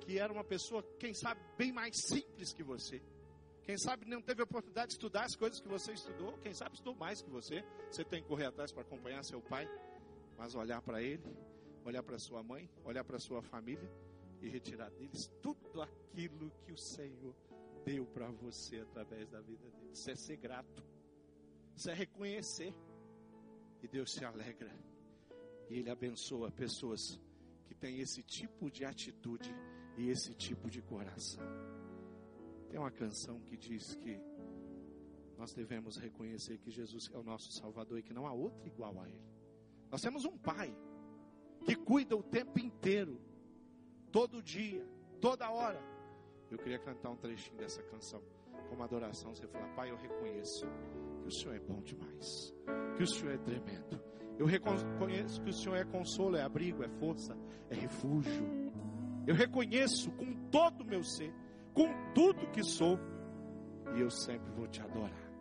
que 0.00 0.18
era 0.18 0.32
uma 0.32 0.42
pessoa, 0.42 0.82
quem 0.98 1.14
sabe, 1.14 1.40
bem 1.56 1.70
mais 1.70 1.94
simples 2.08 2.52
que 2.52 2.64
você. 2.64 3.00
Quem 3.62 3.78
sabe 3.78 4.06
não 4.06 4.20
teve 4.20 4.40
a 4.40 4.44
oportunidade 4.44 4.88
de 4.88 4.94
estudar 4.94 5.22
as 5.22 5.36
coisas 5.36 5.60
que 5.60 5.68
você 5.68 5.92
estudou, 5.92 6.36
quem 6.38 6.52
sabe 6.52 6.74
estudou 6.74 6.96
mais 6.96 7.22
que 7.22 7.30
você. 7.30 7.64
Você 7.88 8.04
tem 8.04 8.20
que 8.20 8.28
correr 8.28 8.46
atrás 8.46 8.72
para 8.72 8.82
acompanhar 8.82 9.22
seu 9.22 9.40
pai, 9.40 9.68
mas 10.36 10.56
olhar 10.56 10.82
para 10.82 11.00
ele 11.00 11.51
olhar 11.84 12.02
para 12.02 12.18
sua 12.18 12.42
mãe, 12.42 12.68
olhar 12.84 13.04
para 13.04 13.18
sua 13.18 13.42
família 13.42 13.90
e 14.40 14.48
retirar 14.48 14.90
deles 14.90 15.30
tudo 15.40 15.82
aquilo 15.82 16.50
que 16.64 16.72
o 16.72 16.76
Senhor 16.76 17.34
deu 17.84 18.06
para 18.06 18.30
você 18.30 18.80
através 18.80 19.28
da 19.28 19.40
vida 19.40 19.70
deles. 19.70 19.98
Isso 19.98 20.10
é 20.10 20.14
ser 20.14 20.36
grato. 20.36 20.84
Isso 21.76 21.90
é 21.90 21.94
reconhecer. 21.94 22.74
E 23.82 23.88
Deus 23.88 24.12
se 24.12 24.24
alegra. 24.24 24.72
E 25.68 25.78
Ele 25.78 25.90
abençoa 25.90 26.50
pessoas 26.50 27.20
que 27.66 27.74
têm 27.74 28.00
esse 28.00 28.22
tipo 28.22 28.70
de 28.70 28.84
atitude 28.84 29.54
e 29.96 30.08
esse 30.08 30.34
tipo 30.34 30.70
de 30.70 30.82
coração. 30.82 31.44
Tem 32.68 32.78
uma 32.78 32.90
canção 32.90 33.40
que 33.40 33.56
diz 33.56 33.94
que 33.96 34.18
nós 35.36 35.52
devemos 35.52 35.96
reconhecer 35.96 36.58
que 36.58 36.70
Jesus 36.70 37.10
é 37.12 37.18
o 37.18 37.22
nosso 37.22 37.50
Salvador 37.52 37.98
e 37.98 38.02
que 38.02 38.14
não 38.14 38.26
há 38.26 38.32
outro 38.32 38.66
igual 38.66 39.00
a 39.00 39.08
Ele. 39.08 39.32
Nós 39.90 40.00
temos 40.00 40.24
um 40.24 40.38
Pai 40.38 40.74
que 41.62 41.74
cuida 41.74 42.16
o 42.16 42.22
tempo 42.22 42.58
inteiro, 42.58 43.20
todo 44.10 44.42
dia, 44.42 44.86
toda 45.20 45.50
hora. 45.50 45.80
Eu 46.50 46.58
queria 46.58 46.78
cantar 46.78 47.10
um 47.10 47.16
trechinho 47.16 47.56
dessa 47.56 47.82
canção, 47.82 48.22
como 48.68 48.82
adoração. 48.82 49.34
Você 49.34 49.46
fala, 49.46 49.66
Pai, 49.74 49.90
eu 49.90 49.96
reconheço 49.96 50.66
que 51.22 51.28
o 51.28 51.32
Senhor 51.32 51.54
é 51.54 51.60
bom 51.60 51.80
demais, 51.80 52.54
que 52.96 53.02
o 53.02 53.06
Senhor 53.06 53.34
é 53.34 53.38
tremendo. 53.38 54.00
Eu 54.38 54.46
reconheço 54.46 55.40
que 55.40 55.50
o 55.50 55.52
Senhor 55.52 55.76
é 55.76 55.84
consolo, 55.84 56.36
é 56.36 56.42
abrigo, 56.42 56.82
é 56.82 56.88
força, 56.88 57.36
é 57.70 57.74
refúgio. 57.74 58.44
Eu 59.26 59.34
reconheço 59.34 60.10
com 60.12 60.34
todo 60.50 60.82
o 60.82 60.86
meu 60.86 61.02
ser, 61.04 61.32
com 61.72 61.88
tudo 62.12 62.50
que 62.50 62.62
sou, 62.62 62.98
e 63.94 64.00
eu 64.00 64.10
sempre 64.10 64.50
vou 64.52 64.66
te 64.66 64.82
adorar, 64.82 65.32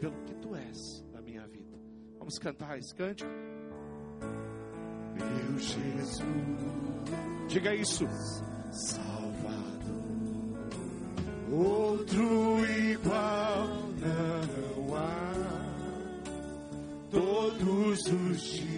pelo 0.00 0.22
que 0.24 0.34
tu 0.36 0.54
és 0.54 1.04
na 1.12 1.20
minha 1.20 1.46
vida. 1.46 1.78
Vamos 2.18 2.38
cantar 2.38 2.78
esse 2.78 2.94
cântico? 2.94 3.30
Meu 5.16 5.58
Jesus. 5.58 6.22
Diga 7.48 7.74
isso. 7.74 8.06
Salvador, 8.70 9.12
outro 11.50 12.64
igual 12.66 13.68
não 14.00 14.94
há. 14.96 15.32
Todos 17.10 18.06
os 18.06 18.42
dias 18.42 18.72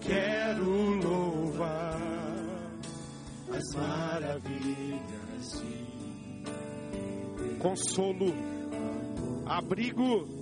quero 0.00 0.64
louvar 1.00 2.00
as 3.52 3.74
maravilhas 3.76 5.62
de 7.38 7.56
consolo, 7.60 8.34
abrigo. 9.46 10.41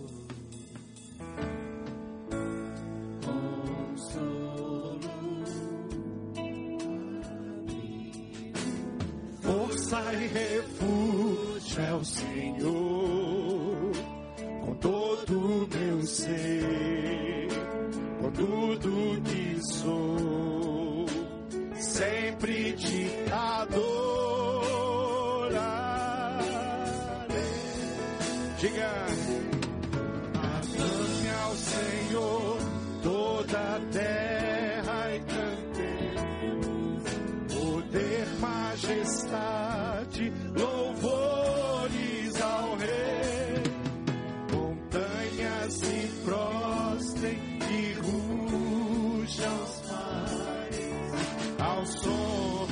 Ao 51.81 51.87
som 51.87 52.67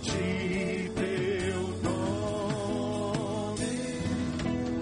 de 0.00 0.88
teu 0.96 1.60
nome. 1.82 3.74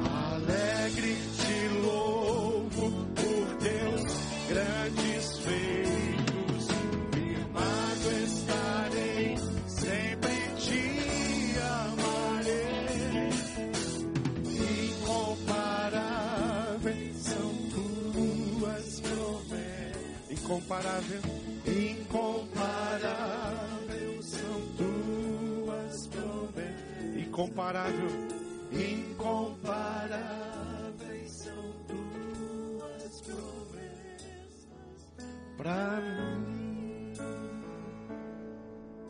Alegre 0.05 1.17
te 1.37 1.69
louvo 1.83 2.85
por 3.17 3.47
teus 3.57 4.05
grandes 4.49 5.39
feitos. 5.39 6.69
Firmado 7.12 8.07
estarei, 8.25 9.37
sempre 9.67 10.37
te 10.59 10.83
amarei. 11.83 13.31
Incomparáveis 14.85 17.17
são 17.17 17.51
tuas 17.75 19.01
promessas. 19.01 20.31
incomparável, 20.31 21.23
incomparável. 27.66 28.09
Incomparáveis 28.70 31.33
são 31.33 31.72
tuas 31.87 33.20
promessas 33.22 34.68
para 35.57 36.00
mim. 36.00 37.12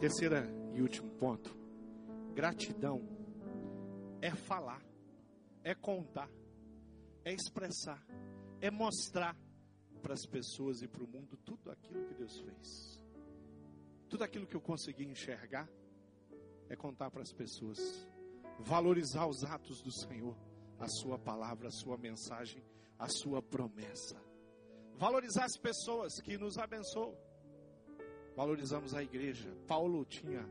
Terceira 0.01 0.49
e 0.75 0.81
último 0.81 1.11
ponto. 1.19 1.55
Gratidão 2.35 3.07
é 4.23 4.31
falar, 4.31 4.83
é 5.63 5.75
contar, 5.75 6.31
é 7.25 7.33
expressar, 7.33 8.03
é 8.61 8.71
mostrar 8.71 9.37
para 10.03 10.15
as 10.15 10.27
pessoas 10.27 10.81
e 10.83 10.89
para 10.89 11.05
o 11.05 11.07
mundo 11.07 11.37
tudo 11.45 11.71
aquilo 11.71 12.07
que 12.07 12.15
Deus 12.15 12.41
fez. 12.41 12.99
Tudo 14.09 14.25
aquilo 14.25 14.47
que 14.47 14.55
eu 14.55 14.61
consegui 14.61 15.05
enxergar 15.05 15.69
é 16.69 16.77
contar 16.77 17.11
para 17.11 17.23
as 17.23 17.33
pessoas, 17.33 17.79
valorizar 18.59 19.27
os 19.27 19.45
atos 19.45 19.81
do 19.83 19.93
Senhor, 19.93 20.37
a 20.79 20.89
sua 20.89 21.19
palavra, 21.19 21.69
a 21.69 21.73
sua 21.73 21.97
mensagem, 21.97 22.63
a 22.99 23.09
sua 23.09 23.43
promessa 23.43 24.17
valorizar 24.99 25.45
as 25.45 25.57
pessoas 25.57 26.21
que 26.21 26.37
nos 26.39 26.59
abençoam. 26.59 27.15
Valorizamos 28.35 28.95
a 28.95 29.03
igreja. 29.03 29.55
Paulo 29.67 30.05
tinha 30.05 30.47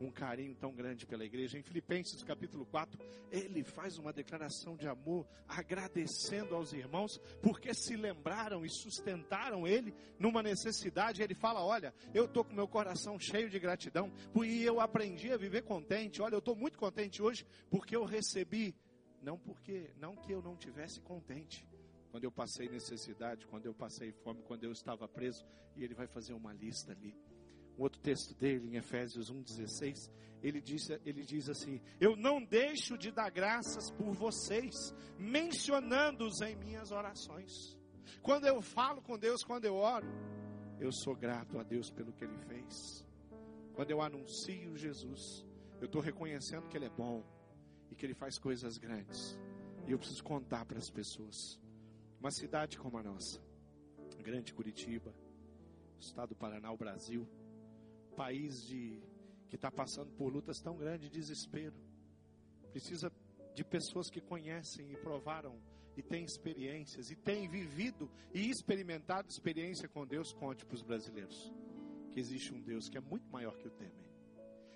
um 0.00 0.10
carinho 0.10 0.54
tão 0.54 0.74
grande 0.74 1.06
pela 1.06 1.24
igreja. 1.24 1.58
Em 1.58 1.62
Filipenses 1.62 2.22
capítulo 2.24 2.64
4, 2.66 2.98
ele 3.30 3.62
faz 3.62 3.98
uma 3.98 4.12
declaração 4.12 4.76
de 4.76 4.88
amor, 4.88 5.28
agradecendo 5.46 6.54
aos 6.54 6.72
irmãos, 6.72 7.18
porque 7.42 7.74
se 7.74 7.96
lembraram 7.96 8.64
e 8.64 8.70
sustentaram 8.70 9.66
ele 9.66 9.94
numa 10.18 10.42
necessidade. 10.42 11.22
Ele 11.22 11.34
fala: 11.34 11.64
Olha, 11.64 11.94
eu 12.14 12.24
estou 12.24 12.44
com 12.44 12.54
meu 12.54 12.66
coração 12.66 13.18
cheio 13.18 13.50
de 13.50 13.58
gratidão, 13.58 14.10
e 14.42 14.62
eu 14.62 14.80
aprendi 14.80 15.32
a 15.32 15.36
viver 15.36 15.62
contente. 15.62 16.22
Olha, 16.22 16.34
eu 16.34 16.38
estou 16.38 16.56
muito 16.56 16.78
contente 16.78 17.22
hoje, 17.22 17.46
porque 17.70 17.94
eu 17.94 18.04
recebi. 18.04 18.74
Não 19.22 19.38
porque, 19.38 19.90
não 19.98 20.16
que 20.16 20.32
eu 20.32 20.40
não 20.40 20.56
tivesse 20.56 20.98
contente, 20.98 21.68
quando 22.10 22.24
eu 22.24 22.32
passei 22.32 22.70
necessidade, 22.70 23.46
quando 23.46 23.66
eu 23.66 23.74
passei 23.74 24.12
fome, 24.12 24.42
quando 24.42 24.64
eu 24.64 24.72
estava 24.72 25.06
preso, 25.06 25.44
e 25.76 25.84
ele 25.84 25.94
vai 25.94 26.06
fazer 26.06 26.32
uma 26.32 26.54
lista 26.54 26.92
ali. 26.92 27.14
Um 27.80 27.84
outro 27.84 27.98
texto 28.02 28.34
dele, 28.34 28.68
em 28.68 28.76
Efésios 28.76 29.32
1,16, 29.32 30.10
ele 30.42 30.60
diz, 30.60 30.90
ele 31.02 31.24
diz 31.24 31.48
assim: 31.48 31.80
Eu 31.98 32.14
não 32.14 32.44
deixo 32.44 32.98
de 32.98 33.10
dar 33.10 33.30
graças 33.30 33.90
por 33.90 34.12
vocês, 34.12 34.74
mencionando-os 35.18 36.42
em 36.42 36.54
minhas 36.56 36.92
orações. 36.92 37.78
Quando 38.20 38.46
eu 38.46 38.60
falo 38.60 39.00
com 39.00 39.18
Deus, 39.18 39.42
quando 39.42 39.64
eu 39.64 39.76
oro, 39.76 40.06
eu 40.78 40.92
sou 40.92 41.16
grato 41.16 41.58
a 41.58 41.62
Deus 41.62 41.90
pelo 41.90 42.12
que 42.12 42.22
Ele 42.22 42.36
fez. 42.36 43.02
Quando 43.72 43.90
eu 43.90 44.02
anuncio 44.02 44.76
Jesus, 44.76 45.46
eu 45.80 45.86
estou 45.86 46.02
reconhecendo 46.02 46.68
que 46.68 46.76
Ele 46.76 46.84
é 46.84 46.90
bom 46.90 47.24
e 47.90 47.94
que 47.94 48.04
Ele 48.04 48.14
faz 48.14 48.38
coisas 48.38 48.76
grandes. 48.76 49.40
E 49.86 49.92
eu 49.92 49.98
preciso 49.98 50.22
contar 50.22 50.66
para 50.66 50.76
as 50.76 50.90
pessoas. 50.90 51.58
Uma 52.20 52.30
cidade 52.30 52.76
como 52.78 52.98
a 52.98 53.02
nossa, 53.02 53.40
grande 54.18 54.52
Curitiba, 54.52 55.14
estado 55.98 56.30
do 56.30 56.36
Paraná, 56.36 56.70
o 56.70 56.76
Brasil, 56.76 57.26
país 58.10 58.66
de 58.66 59.02
que 59.48 59.56
está 59.56 59.70
passando 59.70 60.12
por 60.12 60.32
lutas 60.32 60.60
tão 60.60 60.76
grandes 60.76 61.10
de 61.10 61.18
desespero, 61.18 61.74
precisa 62.70 63.12
de 63.54 63.64
pessoas 63.64 64.08
que 64.08 64.20
conhecem 64.20 64.92
e 64.92 64.96
provaram 64.96 65.60
e 65.96 66.02
têm 66.02 66.24
experiências 66.24 67.10
e 67.10 67.16
têm 67.16 67.48
vivido 67.48 68.10
e 68.32 68.48
experimentado 68.48 69.28
experiência 69.28 69.88
com 69.88 70.06
Deus. 70.06 70.32
Conte 70.32 70.64
para 70.64 70.74
os 70.74 70.82
brasileiros 70.82 71.52
que 72.12 72.20
existe 72.20 72.54
um 72.54 72.60
Deus 72.60 72.88
que 72.88 72.96
é 72.96 73.00
muito 73.00 73.28
maior 73.30 73.56
que 73.56 73.66
o 73.66 73.70
Temer, 73.70 74.08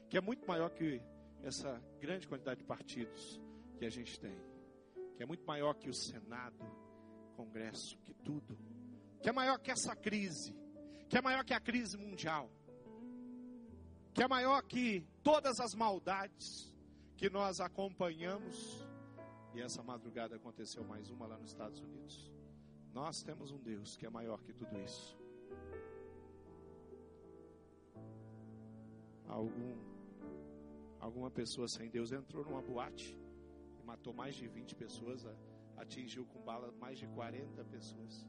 que 0.09 0.17
é 0.17 0.21
muito 0.21 0.47
maior 0.47 0.71
que 0.71 1.01
essa 1.43 1.81
grande 2.01 2.27
quantidade 2.27 2.61
de 2.61 2.67
partidos 2.67 3.41
que 3.79 3.85
a 3.85 3.91
gente 3.91 4.19
tem, 4.19 4.37
que 5.17 5.23
é 5.23 5.27
muito 5.27 5.45
maior 5.45 5.75
que 5.75 5.89
o 5.89 5.95
Senado, 5.95 6.65
Congresso, 7.37 7.97
que 7.99 8.15
tudo, 8.15 8.59
que 9.23 9.29
é 9.29 9.33
maior 9.33 9.59
que 9.59 9.71
essa 9.71 9.95
crise, 9.97 10.55
que 11.09 11.19
é 11.19 11.23
maior 11.23 11.45
que 11.45 11.55
a 11.55 11.61
crise 11.61 11.97
mundial, 11.97 12.51
que 14.15 14.23
é 14.23 14.29
maior 14.29 14.63
que 14.63 15.05
todas 15.25 15.59
as 15.59 15.75
maldades 15.75 16.73
que 17.17 17.29
nós 17.29 17.61
acompanhamos. 17.61 18.87
E 19.53 19.61
essa 19.61 19.83
madrugada 19.83 20.37
aconteceu 20.37 20.85
mais 20.85 21.11
uma 21.11 21.27
lá 21.27 21.37
nos 21.37 21.51
Estados 21.51 21.81
Unidos. 21.81 22.33
Nós 22.93 23.23
temos 23.25 23.51
um 23.51 23.59
Deus 23.59 23.97
que 23.97 24.07
é 24.07 24.11
maior 24.11 24.41
que 24.41 24.53
tudo 24.53 24.79
isso. 24.79 25.19
Algum, 29.27 29.77
alguma 31.01 31.31
pessoa 31.31 31.67
sem 31.67 31.91
Deus 31.91 32.13
entrou 32.13 32.45
numa 32.45 32.63
boate 32.63 33.19
e 33.81 33.83
matou 33.83 34.13
mais 34.15 34.37
de 34.37 34.47
20 34.47 34.77
pessoas, 34.77 35.27
atingiu 35.77 36.25
com 36.25 36.41
bala 36.41 36.71
mais 36.79 37.01
de 37.01 37.09
40 37.09 37.65
pessoas. 37.65 38.25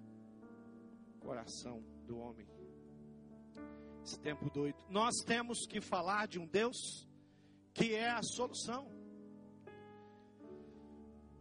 Coração 1.20 1.84
do 2.08 2.18
homem. 2.18 2.55
Esse 4.06 4.20
tempo 4.20 4.48
doido. 4.52 4.78
Nós 4.88 5.16
temos 5.26 5.66
que 5.66 5.82
falar 5.82 6.28
de 6.28 6.38
um 6.38 6.46
Deus 6.46 6.78
que 7.74 7.96
é 7.96 8.12
a 8.12 8.22
solução. 8.22 8.88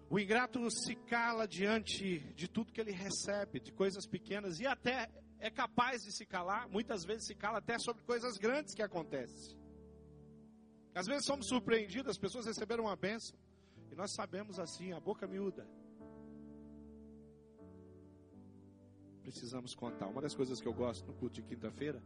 O 0.08 0.18
ingrato 0.18 0.58
se 0.70 0.94
cala 0.94 1.46
diante 1.46 2.20
de 2.32 2.48
tudo 2.48 2.72
que 2.72 2.80
ele 2.80 2.90
recebe, 2.90 3.60
de 3.60 3.70
coisas 3.70 4.06
pequenas, 4.06 4.58
e 4.60 4.66
até 4.66 5.10
é 5.38 5.50
capaz 5.50 6.02
de 6.02 6.16
se 6.16 6.24
calar, 6.24 6.66
muitas 6.70 7.04
vezes 7.04 7.26
se 7.26 7.34
cala 7.34 7.58
até 7.58 7.78
sobre 7.78 8.02
coisas 8.02 8.38
grandes 8.38 8.74
que 8.74 8.82
acontecem. 8.82 9.58
Às 10.94 11.06
vezes 11.06 11.26
somos 11.26 11.46
surpreendidos, 11.46 12.12
as 12.12 12.18
pessoas 12.18 12.46
receberam 12.46 12.84
uma 12.84 12.96
bênção, 12.96 13.38
e 13.92 13.94
nós 13.94 14.14
sabemos 14.14 14.58
assim, 14.58 14.92
a 14.92 15.00
boca 15.00 15.26
miúda. 15.26 15.68
Precisamos 19.20 19.74
contar. 19.74 20.06
Uma 20.06 20.22
das 20.22 20.34
coisas 20.34 20.60
que 20.62 20.66
eu 20.66 20.72
gosto 20.72 21.06
no 21.06 21.12
culto 21.14 21.34
de 21.34 21.42
quinta-feira 21.42 22.02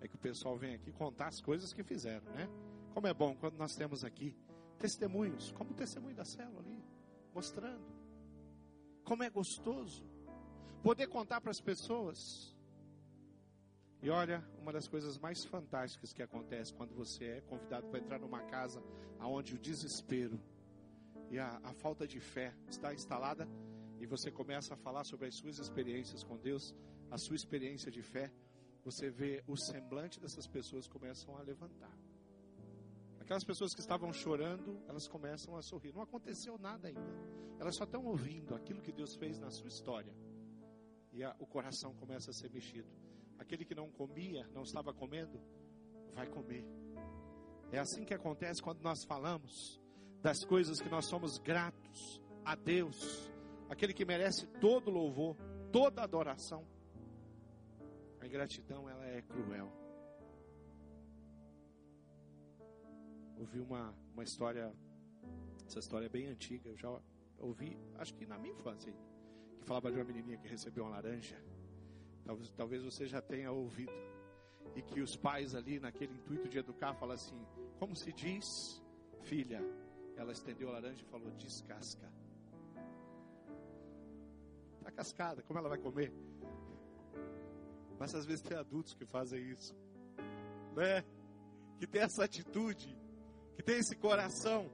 é 0.00 0.08
que 0.08 0.14
o 0.14 0.18
pessoal 0.18 0.56
vem 0.56 0.74
aqui 0.74 0.92
contar 0.92 1.28
as 1.28 1.40
coisas 1.40 1.72
que 1.72 1.82
fizeram, 1.82 2.30
né? 2.32 2.48
Como 2.94 3.06
é 3.06 3.14
bom 3.14 3.34
quando 3.36 3.56
nós 3.56 3.74
temos 3.74 4.04
aqui 4.04 4.36
testemunhos, 4.78 5.52
como 5.52 5.70
o 5.70 5.74
testemunho 5.74 6.14
da 6.14 6.24
célula 6.24 6.60
ali, 6.60 6.82
mostrando. 7.34 7.84
Como 9.04 9.22
é 9.22 9.30
gostoso 9.30 10.04
poder 10.82 11.06
contar 11.08 11.40
para 11.40 11.50
as 11.50 11.60
pessoas. 11.60 12.56
E 14.02 14.08
olha, 14.08 14.42
uma 14.58 14.72
das 14.72 14.88
coisas 14.88 15.18
mais 15.18 15.44
fantásticas 15.44 16.12
que 16.12 16.22
acontece 16.22 16.72
quando 16.72 16.94
você 16.94 17.24
é 17.24 17.40
convidado 17.42 17.86
para 17.88 17.98
entrar 17.98 18.18
numa 18.18 18.42
casa 18.44 18.82
onde 19.20 19.54
o 19.54 19.58
desespero 19.58 20.40
e 21.30 21.38
a, 21.38 21.60
a 21.62 21.74
falta 21.74 22.06
de 22.06 22.18
fé 22.18 22.54
está 22.66 22.94
instalada 22.94 23.46
e 24.00 24.06
você 24.06 24.30
começa 24.30 24.72
a 24.72 24.76
falar 24.78 25.04
sobre 25.04 25.26
as 25.28 25.34
suas 25.34 25.58
experiências 25.58 26.24
com 26.24 26.38
Deus, 26.38 26.74
a 27.10 27.18
sua 27.18 27.36
experiência 27.36 27.90
de 27.90 28.02
fé, 28.02 28.32
você 28.84 29.10
vê 29.10 29.42
o 29.46 29.56
semblante 29.56 30.20
dessas 30.20 30.46
pessoas 30.46 30.86
começam 30.86 31.36
a 31.36 31.42
levantar. 31.42 31.96
Aquelas 33.20 33.44
pessoas 33.44 33.72
que 33.72 33.80
estavam 33.80 34.12
chorando, 34.12 34.82
elas 34.88 35.06
começam 35.06 35.56
a 35.56 35.62
sorrir. 35.62 35.92
Não 35.92 36.02
aconteceu 36.02 36.58
nada 36.58 36.88
ainda. 36.88 37.14
Elas 37.60 37.76
só 37.76 37.84
estão 37.84 38.04
ouvindo 38.04 38.54
aquilo 38.54 38.82
que 38.82 38.90
Deus 38.90 39.14
fez 39.16 39.38
na 39.38 39.50
sua 39.50 39.68
história. 39.68 40.12
E 41.12 41.22
a, 41.22 41.36
o 41.38 41.46
coração 41.46 41.94
começa 41.94 42.30
a 42.30 42.34
ser 42.34 42.50
mexido. 42.50 42.88
Aquele 43.38 43.64
que 43.64 43.74
não 43.74 43.90
comia, 43.90 44.48
não 44.52 44.62
estava 44.62 44.92
comendo, 44.92 45.40
vai 46.12 46.26
comer. 46.26 46.64
É 47.70 47.78
assim 47.78 48.04
que 48.04 48.14
acontece 48.14 48.60
quando 48.60 48.82
nós 48.82 49.04
falamos 49.04 49.80
das 50.20 50.44
coisas 50.44 50.80
que 50.80 50.88
nós 50.88 51.06
somos 51.06 51.38
gratos 51.38 52.20
a 52.44 52.54
Deus, 52.54 53.30
aquele 53.68 53.94
que 53.94 54.04
merece 54.04 54.46
todo 54.60 54.90
louvor, 54.90 55.36
toda 55.70 56.02
adoração. 56.02 56.66
A 58.20 58.26
ingratidão 58.26 58.88
ela 58.88 59.04
é 59.06 59.22
cruel. 59.22 59.72
Ouvi 63.38 63.58
uma, 63.60 63.94
uma 64.12 64.22
história, 64.22 64.72
essa 65.66 65.78
história 65.78 66.06
é 66.06 66.08
bem 66.08 66.26
antiga, 66.26 66.68
eu 66.68 66.76
já 66.76 67.00
ouvi, 67.38 67.78
acho 67.96 68.14
que 68.14 68.26
na 68.26 68.38
minha 68.38 68.54
infância, 68.54 68.92
que 69.58 69.64
falava 69.64 69.90
de 69.90 69.98
uma 69.98 70.04
menininha 70.04 70.36
que 70.36 70.46
recebeu 70.46 70.84
uma 70.84 70.90
laranja. 70.90 71.42
Talvez, 72.24 72.50
talvez 72.52 72.84
você 72.84 73.06
já 73.06 73.22
tenha 73.22 73.50
ouvido. 73.50 73.92
E 74.76 74.82
que 74.82 75.00
os 75.00 75.16
pais 75.16 75.54
ali, 75.54 75.80
naquele 75.80 76.12
intuito 76.12 76.48
de 76.48 76.58
educar, 76.58 76.94
falam 76.94 77.14
assim: 77.14 77.44
como 77.78 77.96
se 77.96 78.12
diz, 78.12 78.44
filha? 79.22 79.60
Ela 80.16 80.32
estendeu 80.32 80.68
a 80.68 80.72
laranja 80.72 81.02
e 81.02 81.06
falou: 81.06 81.30
descasca. 81.32 82.12
Está 84.78 84.92
cascada, 84.92 85.42
como 85.42 85.58
ela 85.58 85.68
vai 85.68 85.78
comer? 85.78 86.12
Mas 88.00 88.14
às 88.14 88.24
vezes 88.24 88.40
tem 88.40 88.56
adultos 88.56 88.94
que 88.94 89.04
fazem 89.04 89.50
isso, 89.50 89.76
né? 90.74 91.04
Que 91.78 91.86
tem 91.86 92.00
essa 92.00 92.24
atitude, 92.24 92.96
que 93.54 93.62
tem 93.62 93.78
esse 93.78 93.94
coração. 93.94 94.70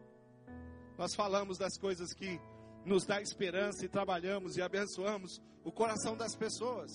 Nós 0.97 1.13
falamos 1.13 1.59
das 1.59 1.77
coisas 1.77 2.15
que 2.15 2.41
nos 2.85 3.05
dá 3.05 3.21
esperança 3.21 3.85
e 3.85 3.89
trabalhamos 3.89 4.57
e 4.57 4.63
abençoamos 4.63 5.43
o 5.65 5.73
coração 5.73 6.17
das 6.17 6.37
pessoas. 6.37 6.93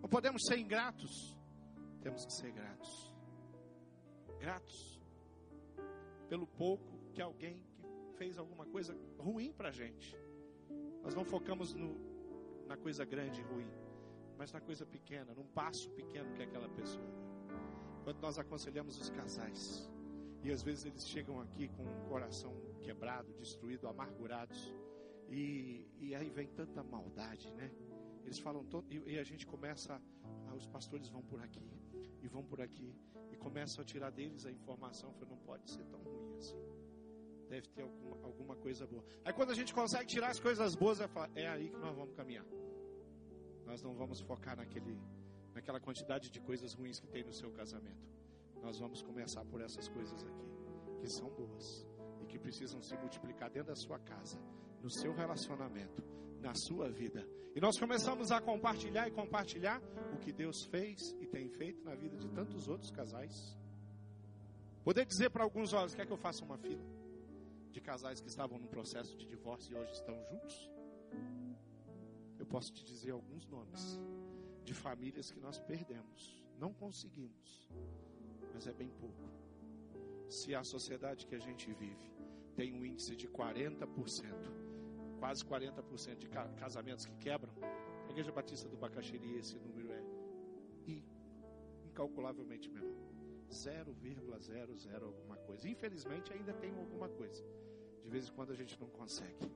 Não 0.00 0.08
podemos 0.08 0.42
ser 0.46 0.58
ingratos, 0.58 1.36
temos 2.00 2.24
que 2.24 2.32
ser 2.32 2.52
gratos. 2.52 3.12
Gratos 4.38 5.00
pelo 6.28 6.46
pouco 6.46 7.00
que 7.12 7.20
alguém 7.20 7.60
que 8.06 8.16
fez 8.16 8.38
alguma 8.38 8.64
coisa 8.66 8.96
ruim 9.18 9.52
para 9.52 9.72
gente. 9.72 10.16
Nós 11.02 11.16
não 11.16 11.24
focamos 11.24 11.74
no, 11.74 11.96
na 12.68 12.76
coisa 12.76 13.04
grande 13.04 13.40
e 13.40 13.44
ruim, 13.44 13.68
mas 14.36 14.52
na 14.52 14.60
coisa 14.60 14.84
pequena, 14.84 15.34
num 15.34 15.46
passo 15.46 15.90
pequeno 15.90 16.32
que 16.34 16.42
aquela 16.42 16.68
pessoa. 16.68 17.06
Quando 18.02 18.20
nós 18.20 18.38
aconselhamos 18.38 19.00
os 19.00 19.10
casais, 19.10 19.90
e 20.42 20.50
às 20.50 20.62
vezes 20.62 20.84
eles 20.84 21.06
chegam 21.08 21.40
aqui 21.40 21.68
com 21.68 21.82
um 21.82 22.08
coração 22.08 22.54
quebrado, 22.82 23.32
destruído, 23.34 23.88
amargurados, 23.88 24.72
e, 25.28 25.88
e 25.98 26.14
aí 26.14 26.28
vem 26.28 26.46
tanta 26.48 26.82
maldade, 26.82 27.50
né? 27.54 27.70
Eles 28.24 28.38
falam 28.38 28.64
todo, 28.64 28.86
e, 28.92 29.14
e 29.14 29.18
a 29.18 29.24
gente 29.24 29.46
começa, 29.46 30.00
ah, 30.48 30.54
os 30.54 30.66
pastores 30.66 31.08
vão 31.08 31.22
por 31.22 31.40
aqui, 31.40 31.66
e 32.22 32.28
vão 32.28 32.44
por 32.44 32.60
aqui, 32.60 32.94
e 33.30 33.36
começam 33.36 33.82
a 33.82 33.84
tirar 33.84 34.10
deles 34.10 34.44
a 34.44 34.50
informação, 34.50 35.12
foi 35.14 35.26
não 35.26 35.38
pode 35.38 35.70
ser 35.70 35.84
tão 35.86 36.00
ruim 36.02 36.36
assim 36.36 36.58
deve 37.48 37.68
ter 37.68 37.82
alguma, 37.82 38.16
alguma 38.24 38.56
coisa 38.56 38.86
boa. 38.86 39.04
Aí 39.24 39.32
quando 39.32 39.50
a 39.50 39.54
gente 39.54 39.72
consegue 39.72 40.06
tirar 40.06 40.28
as 40.28 40.40
coisas 40.40 40.74
boas, 40.74 41.00
é, 41.00 41.08
é 41.36 41.46
aí 41.46 41.68
que 41.68 41.78
nós 41.78 41.94
vamos 41.94 42.14
caminhar. 42.14 42.44
Nós 43.66 43.82
não 43.82 43.94
vamos 43.94 44.20
focar 44.20 44.56
naquele, 44.56 44.98
naquela 45.54 45.80
quantidade 45.80 46.30
de 46.30 46.40
coisas 46.40 46.74
ruins 46.74 47.00
que 47.00 47.06
tem 47.06 47.24
no 47.24 47.32
seu 47.32 47.50
casamento. 47.50 48.08
Nós 48.62 48.78
vamos 48.78 49.02
começar 49.02 49.44
por 49.44 49.60
essas 49.60 49.88
coisas 49.88 50.24
aqui, 50.24 50.46
que 51.00 51.08
são 51.08 51.28
boas 51.30 51.86
e 52.22 52.26
que 52.26 52.38
precisam 52.38 52.80
se 52.82 52.96
multiplicar 52.96 53.50
dentro 53.50 53.68
da 53.68 53.76
sua 53.76 53.98
casa, 53.98 54.38
no 54.82 54.90
seu 54.90 55.12
relacionamento, 55.14 56.02
na 56.40 56.54
sua 56.54 56.90
vida. 56.90 57.26
E 57.54 57.60
nós 57.60 57.78
começamos 57.78 58.30
a 58.32 58.40
compartilhar 58.40 59.06
e 59.08 59.10
compartilhar 59.10 59.82
o 60.12 60.18
que 60.18 60.32
Deus 60.32 60.64
fez 60.64 61.14
e 61.20 61.26
tem 61.26 61.48
feito 61.48 61.84
na 61.84 61.94
vida 61.94 62.16
de 62.16 62.28
tantos 62.30 62.68
outros 62.68 62.90
casais. 62.90 63.56
Poder 64.82 65.06
dizer 65.06 65.30
para 65.30 65.44
alguns, 65.44 65.72
olha, 65.72 65.88
quer 65.88 66.06
que 66.06 66.12
eu 66.12 66.16
faça 66.16 66.44
uma 66.44 66.58
fila? 66.58 66.82
de 67.74 67.80
casais 67.80 68.20
que 68.20 68.28
estavam 68.28 68.56
num 68.56 68.68
processo 68.68 69.16
de 69.16 69.26
divórcio 69.26 69.72
e 69.72 69.76
hoje 69.76 69.92
estão 69.92 70.14
juntos? 70.30 70.70
Eu 72.44 72.48
posso 72.48 72.70
te 72.74 72.84
dizer 72.84 73.10
alguns 73.10 73.46
nomes 73.46 73.98
de 74.64 74.74
famílias 74.74 75.30
que 75.30 75.40
nós 75.40 75.58
perdemos, 75.58 76.44
não 76.58 76.74
conseguimos, 76.74 77.70
mas 78.52 78.66
é 78.66 78.72
bem 78.74 78.90
pouco. 78.90 79.24
Se 80.28 80.54
a 80.54 80.62
sociedade 80.62 81.24
que 81.26 81.34
a 81.34 81.38
gente 81.38 81.72
vive 81.72 82.12
tem 82.54 82.74
um 82.74 82.84
índice 82.84 83.16
de 83.16 83.26
40%, 83.28 83.88
quase 85.18 85.42
40% 85.42 86.18
de 86.18 86.28
casamentos 86.28 87.06
que 87.06 87.16
quebram, 87.16 87.54
a 88.06 88.10
Igreja 88.10 88.30
Batista 88.30 88.68
do 88.68 88.76
Bacaxiri, 88.76 89.38
esse 89.38 89.56
número 89.56 89.90
é 89.90 90.04
incalculavelmente 91.86 92.68
menor. 92.68 93.08
0,00 93.48 95.02
alguma 95.02 95.38
coisa. 95.38 95.66
Infelizmente 95.66 96.30
ainda 96.30 96.52
tem 96.52 96.74
alguma 96.74 97.08
coisa. 97.08 97.42
De 98.02 98.10
vez 98.10 98.28
em 98.28 98.32
quando 98.32 98.50
a 98.52 98.54
gente 98.54 98.78
não 98.78 98.90
consegue. 98.90 99.50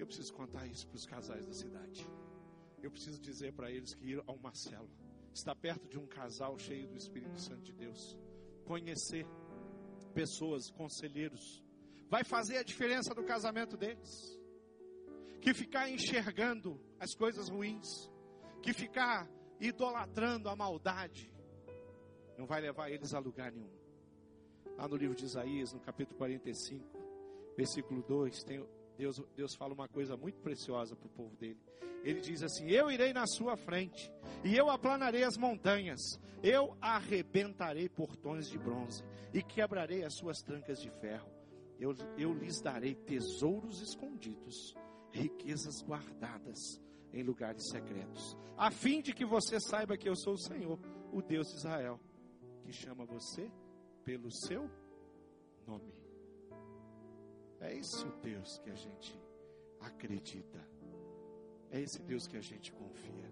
Eu 0.00 0.06
preciso 0.06 0.32
contar 0.32 0.66
isso 0.66 0.88
para 0.88 0.96
os 0.96 1.04
casais 1.04 1.44
da 1.44 1.52
cidade. 1.52 2.10
Eu 2.82 2.90
preciso 2.90 3.20
dizer 3.20 3.52
para 3.52 3.70
eles 3.70 3.92
que 3.92 4.12
ir 4.12 4.24
ao 4.26 4.38
Marcelo 4.38 4.88
está 5.30 5.54
perto 5.54 5.86
de 5.86 5.98
um 5.98 6.06
casal 6.06 6.58
cheio 6.58 6.88
do 6.88 6.96
Espírito 6.96 7.38
Santo 7.38 7.60
de 7.60 7.74
Deus. 7.74 8.18
Conhecer 8.64 9.26
pessoas, 10.14 10.70
conselheiros, 10.70 11.62
vai 12.08 12.24
fazer 12.24 12.56
a 12.56 12.62
diferença 12.62 13.12
no 13.14 13.22
casamento 13.24 13.76
deles. 13.76 14.40
Que 15.42 15.52
ficar 15.52 15.90
enxergando 15.90 16.80
as 16.98 17.14
coisas 17.14 17.50
ruins, 17.50 18.10
que 18.62 18.72
ficar 18.72 19.30
idolatrando 19.60 20.48
a 20.48 20.56
maldade, 20.56 21.30
não 22.38 22.46
vai 22.46 22.62
levar 22.62 22.90
eles 22.90 23.12
a 23.12 23.18
lugar 23.18 23.52
nenhum. 23.52 23.70
Lá 24.78 24.88
no 24.88 24.96
livro 24.96 25.14
de 25.14 25.26
Isaías, 25.26 25.74
no 25.74 25.80
capítulo 25.80 26.16
45, 26.16 26.88
versículo 27.54 28.02
2, 28.02 28.44
tem, 28.44 28.66
Deus, 29.00 29.18
Deus 29.34 29.54
fala 29.54 29.72
uma 29.72 29.88
coisa 29.88 30.14
muito 30.14 30.38
preciosa 30.42 30.94
para 30.94 31.06
o 31.06 31.10
povo 31.10 31.34
dele. 31.36 31.58
Ele 32.04 32.20
diz 32.20 32.42
assim: 32.42 32.68
Eu 32.68 32.90
irei 32.90 33.14
na 33.14 33.26
sua 33.26 33.56
frente, 33.56 34.12
e 34.44 34.54
eu 34.54 34.68
aplanarei 34.68 35.24
as 35.24 35.38
montanhas, 35.38 36.20
eu 36.42 36.76
arrebentarei 36.82 37.88
portões 37.88 38.46
de 38.50 38.58
bronze, 38.58 39.02
e 39.32 39.42
quebrarei 39.42 40.04
as 40.04 40.14
suas 40.16 40.42
trancas 40.42 40.82
de 40.82 40.90
ferro. 41.00 41.30
Eu, 41.78 41.94
eu 42.18 42.34
lhes 42.34 42.60
darei 42.60 42.94
tesouros 42.94 43.80
escondidos, 43.80 44.74
riquezas 45.10 45.82
guardadas 45.82 46.58
em 47.10 47.22
lugares 47.22 47.70
secretos, 47.70 48.36
a 48.54 48.70
fim 48.70 49.00
de 49.00 49.14
que 49.14 49.24
você 49.24 49.58
saiba 49.58 49.96
que 49.96 50.10
eu 50.10 50.14
sou 50.14 50.34
o 50.34 50.38
Senhor, 50.38 50.78
o 51.10 51.22
Deus 51.22 51.48
de 51.48 51.56
Israel, 51.56 51.98
que 52.62 52.70
chama 52.70 53.06
você 53.06 53.50
pelo 54.04 54.30
seu 54.30 54.70
nome. 55.66 55.99
É 57.60 57.76
esse 57.76 58.04
o 58.06 58.12
Deus 58.22 58.58
que 58.58 58.70
a 58.70 58.74
gente 58.74 59.20
acredita. 59.80 60.60
É 61.70 61.80
esse 61.80 62.02
Deus 62.02 62.26
que 62.26 62.36
a 62.36 62.40
gente 62.40 62.72
confia. 62.72 63.30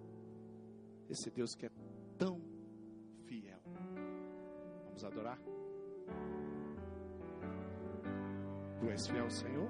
Esse 1.09 1.31
Deus 1.31 1.55
que 1.55 1.67
é 1.67 1.71
tão 2.19 2.41
fiel. 3.25 3.61
Vamos 4.85 5.05
adorar? 5.05 5.39
Tu 8.79 8.91
és 8.91 9.07
fiel, 9.09 9.31
Senhor? 9.31 9.69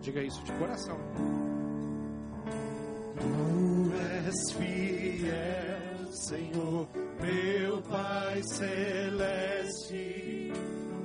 Diga 0.00 0.22
isso 0.22 0.42
de 0.44 0.52
coração. 0.52 0.98
Tu 3.18 3.94
és 3.94 4.52
fiel, 4.52 5.01
Senhor 6.12 6.86
meu 7.20 7.82
Pai 7.82 8.40
celeste, 8.42 10.52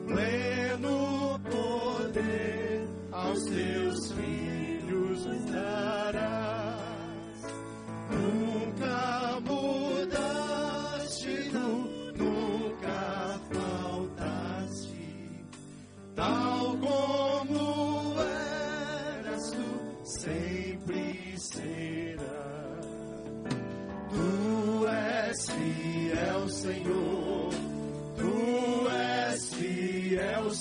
pleno 0.05 1.39
poder 1.49 2.87
aos 3.11 3.43
teus 3.45 4.11
filhos 4.11 5.25
darás. 5.49 6.46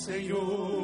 Señor. 0.07 0.76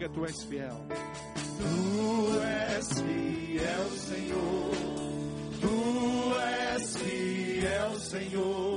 Diga, 0.00 0.12
tu 0.14 0.24
és 0.24 0.38
fiel. 0.48 0.76
Tu 1.58 1.72
és 2.40 2.88
fiel, 3.02 3.90
Senhor. 4.06 4.78
Tu 5.60 5.76
és 6.46 6.96
fiel, 7.02 7.94
Senhor. 8.08 8.69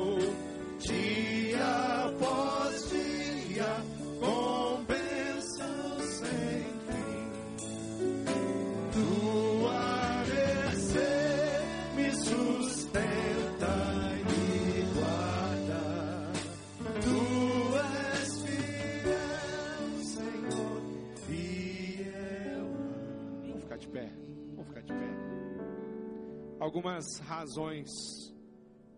Razões 27.21 27.89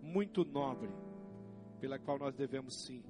muito 0.01 0.43
nobres 0.45 0.93
pela 1.79 1.99
qual 1.99 2.17
nós 2.17 2.35
devemos 2.35 2.85
sim 2.85 3.03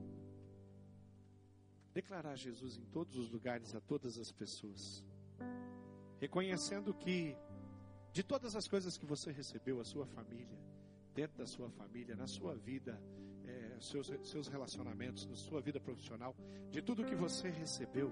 declarar 1.93 2.35
Jesus 2.35 2.77
em 2.77 2.85
todos 2.85 3.15
os 3.15 3.31
lugares 3.31 3.73
a 3.73 3.79
todas 3.79 4.17
as 4.17 4.31
pessoas, 4.31 5.01
reconhecendo 6.19 6.93
que 6.93 7.37
de 8.11 8.21
todas 8.21 8.55
as 8.55 8.67
coisas 8.67 8.97
que 8.97 9.05
você 9.05 9.31
recebeu, 9.31 9.79
a 9.79 9.85
sua 9.85 10.05
família, 10.05 10.59
dentro 11.13 11.37
da 11.37 11.45
sua 11.45 11.69
família, 11.69 12.15
na 12.15 12.27
sua 12.27 12.53
vida, 12.55 13.01
eh, 13.45 13.77
seus, 13.79 14.11
seus 14.23 14.47
relacionamentos, 14.47 15.25
na 15.25 15.35
sua 15.35 15.61
vida 15.61 15.79
profissional, 15.79 16.35
de 16.69 16.81
tudo 16.81 17.05
que 17.05 17.15
você 17.15 17.49
recebeu, 17.49 18.11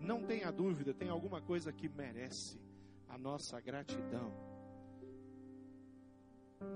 não 0.00 0.22
tenha 0.24 0.50
dúvida, 0.52 0.94
tem 0.94 1.08
alguma 1.08 1.40
coisa 1.40 1.72
que 1.72 1.88
merece 1.88 2.60
a 3.08 3.18
nossa 3.18 3.60
gratidão. 3.60 4.53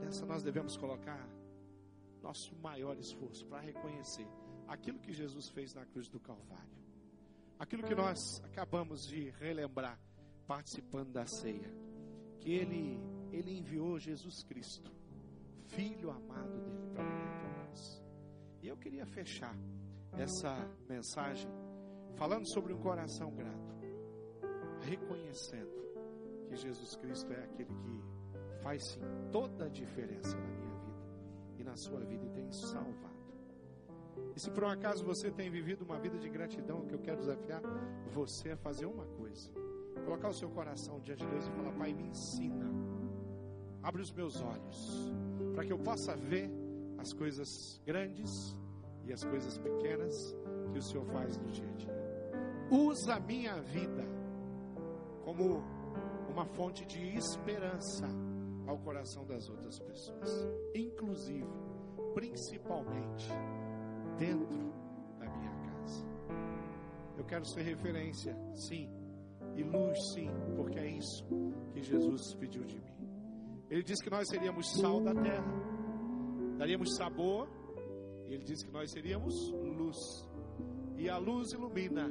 Nessa 0.01 0.25
nós 0.27 0.43
devemos 0.43 0.77
colocar 0.77 1.29
nosso 2.23 2.55
maior 2.57 2.97
esforço 2.99 3.47
para 3.47 3.61
reconhecer 3.61 4.27
aquilo 4.67 4.99
que 4.99 5.13
Jesus 5.13 5.49
fez 5.49 5.75
na 5.75 5.85
cruz 5.87 6.09
do 6.09 6.21
Calvário. 6.21 6.79
Aquilo 7.59 7.83
que 7.83 7.95
nós 7.95 8.19
acabamos 8.45 9.07
de 9.07 9.31
relembrar 9.31 9.99
participando 10.47 11.13
da 11.13 11.27
ceia, 11.27 11.73
que 12.41 12.53
ele 12.53 13.01
ele 13.31 13.59
enviou 13.59 13.99
Jesus 13.99 14.43
Cristo, 14.45 14.91
filho 15.67 16.11
amado 16.11 16.59
dele 16.61 16.89
para 16.95 17.05
morrer 17.05 17.41
por 17.43 17.67
nós. 17.67 18.03
E 18.63 18.69
eu 18.69 18.77
queria 18.77 19.07
fechar 19.07 19.55
essa 20.13 20.57
mensagem 20.89 21.51
falando 22.17 22.49
sobre 22.53 22.73
um 22.73 22.81
coração 22.81 23.35
grato, 23.35 23.75
reconhecendo 24.81 25.79
que 26.49 26.57
Jesus 26.57 26.97
Cristo 26.97 27.33
é 27.33 27.45
aquele 27.45 27.75
que 27.75 28.03
faz 28.69 28.83
sim 28.85 29.01
toda 29.33 29.65
a 29.65 29.69
diferença 29.69 30.37
na 30.37 30.47
minha 30.47 30.75
vida 30.77 31.03
e 31.59 31.65
na 31.65 31.75
sua 31.75 32.01
vida 32.01 32.27
e 32.27 32.29
tem 32.29 32.53
salvado. 32.53 33.17
E 34.37 34.41
se 34.41 34.51
por 34.51 34.65
um 34.65 34.69
acaso 34.69 35.03
você 35.07 35.31
tem 35.31 35.51
vivido 35.51 35.87
uma 35.87 35.99
vida 35.99 36.19
de 36.19 36.29
gratidão, 36.29 36.81
o 36.81 36.87
que 36.87 36.95
eu 36.95 36.99
quero 36.99 37.17
desafiar 37.19 37.63
você 38.13 38.51
a 38.51 38.57
fazer 38.59 38.85
uma 38.85 39.07
coisa: 39.07 39.51
colocar 40.05 40.29
o 40.29 40.35
seu 40.35 40.51
coração 40.51 41.01
diante 41.01 41.25
de 41.25 41.31
Deus 41.31 41.47
e 41.47 41.51
falar, 41.53 41.73
Pai, 41.73 41.95
me 41.95 42.09
ensina, 42.09 42.71
abre 43.83 44.03
os 44.03 44.13
meus 44.13 44.39
olhos, 44.43 45.15
para 45.55 45.65
que 45.65 45.73
eu 45.73 45.79
possa 45.79 46.15
ver 46.15 46.51
as 46.99 47.15
coisas 47.15 47.81
grandes 47.87 48.31
e 49.07 49.15
as 49.15 49.25
coisas 49.25 49.57
pequenas 49.57 50.15
que 50.73 50.79
o 50.79 50.83
Senhor 50.83 51.07
faz 51.07 51.39
no 51.39 51.51
dia 51.51 51.67
a 51.67 51.73
dia. 51.73 51.99
Usa 52.71 53.15
a 53.15 53.21
minha 53.21 53.63
vida 53.63 54.05
como 55.25 55.63
uma 56.29 56.45
fonte 56.45 56.85
de 56.85 57.17
esperança 57.17 58.28
ao 58.69 58.79
coração 58.79 59.27
das 59.27 59.49
outras 59.49 59.79
pessoas, 59.81 60.47
inclusive, 60.75 61.49
principalmente, 62.15 63.27
dentro 64.19 64.73
da 65.19 65.27
minha 65.27 65.51
casa. 65.63 66.07
Eu 67.17 67.25
quero 67.25 67.47
ser 67.47 67.63
referência, 67.63 68.37
sim, 68.55 68.91
e 69.57 69.63
luz, 69.63 69.99
sim, 70.13 70.29
porque 70.55 70.79
é 70.79 70.87
isso 70.87 71.25
que 71.73 71.83
Jesus 71.83 72.35
pediu 72.35 72.63
de 72.65 72.79
mim. 72.79 73.09
Ele 73.71 73.83
disse 73.83 74.05
que 74.05 74.11
nós 74.11 74.29
seríamos 74.29 74.71
sal 74.79 75.01
da 75.01 75.15
terra, 75.15 75.53
daríamos 76.59 76.95
sabor, 76.95 77.49
e 78.27 78.35
ele 78.35 78.45
disse 78.45 78.67
que 78.67 78.73
nós 78.73 78.91
seríamos 78.91 79.35
luz. 79.51 79.97
E 80.99 81.09
a 81.09 81.17
luz 81.17 81.53
ilumina 81.53 82.11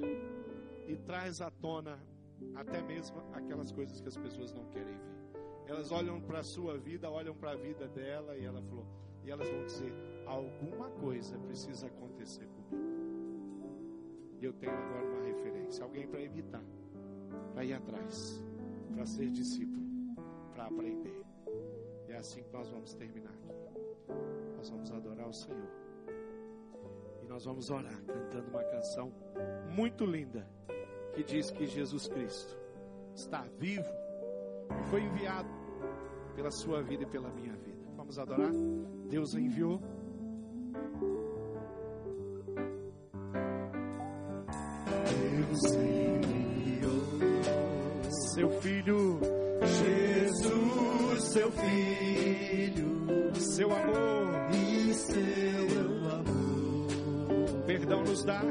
e 0.88 0.95
traz 1.05 1.39
à 1.39 1.51
tona 1.51 1.99
até 2.55 2.82
mesmo 2.82 3.18
aquelas 3.34 3.72
coisas 3.72 4.01
que 4.01 4.08
as 4.08 4.18
pessoas 4.18 4.51
não 4.53 4.66
querem 4.70 4.97
ver. 4.97 5.16
Elas 5.68 5.91
olham 5.91 6.22
para 6.22 6.39
a 6.39 6.43
sua 6.43 6.78
vida, 6.78 7.09
olham 7.09 7.36
para 7.36 7.51
a 7.51 7.55
vida 7.55 7.88
dela 7.89 8.38
e 8.38 8.45
ela 8.45 8.61
falou, 8.61 8.86
e 9.24 9.30
elas 9.30 9.49
vão 9.49 9.65
dizer: 9.65 9.93
alguma 10.26 10.89
coisa 10.91 11.38
precisa 11.39 11.88
acontecer 11.88 12.47
comigo. 12.47 12.88
E 14.39 14.45
eu 14.45 14.53
tenho 14.53 14.72
agora 14.72 15.05
uma 15.05 15.26
referência, 15.26 15.84
alguém 15.84 16.07
para 16.07 16.22
imitar, 16.22 16.63
para 17.53 17.65
ir 17.65 17.74
atrás, 17.74 18.41
para 18.93 19.05
ser 19.05 19.30
discípulo, 19.30 19.86
para 20.53 20.68
aprender. 20.68 21.22
E 22.07 22.13
é 22.13 22.15
assim 22.15 22.43
que 22.43 22.53
nós 22.53 22.70
vamos 22.70 22.93
terminar 22.93 23.32
aqui. 23.32 23.53
Nós 24.55 24.70
vamos 24.70 24.89
adorar 24.91 25.28
o 25.28 25.34
Senhor. 25.34 25.70
E 27.24 27.26
nós 27.28 27.43
vamos 27.43 27.70
orar 27.70 28.01
cantando 28.05 28.49
uma 28.49 28.63
canção 28.63 29.11
muito 29.76 30.05
linda 30.05 30.47
que 31.13 31.24
diz 31.24 31.51
que 31.51 31.65
Jesus 31.65 32.07
Cristo 32.07 32.57
está 33.13 33.41
vivo 33.59 33.91
e 34.80 34.89
foi 34.89 35.01
enviado 35.01 35.57
pela 36.38 36.52
sua 36.52 36.84
vida 36.84 37.02
e 37.02 37.06
pela 37.08 37.30
minha 37.32 37.54
vida. 37.54 37.84
Vamos 37.96 38.20
adorar? 38.20 38.52
Deus 39.10 39.34
enviou. 39.34 39.82
Deus 45.10 45.74
enviou 45.74 46.98
Seu 48.36 48.50
filho, 48.62 49.20
Jesus, 49.82 51.24
seu 51.24 51.52
filho, 51.52 53.34
seu 53.34 53.72
amor, 53.72 54.54
e 54.54 54.94
seu 54.94 56.12
amor, 56.12 57.66
perdão 57.66 58.04
nos 58.04 58.24
dá. 58.24 58.44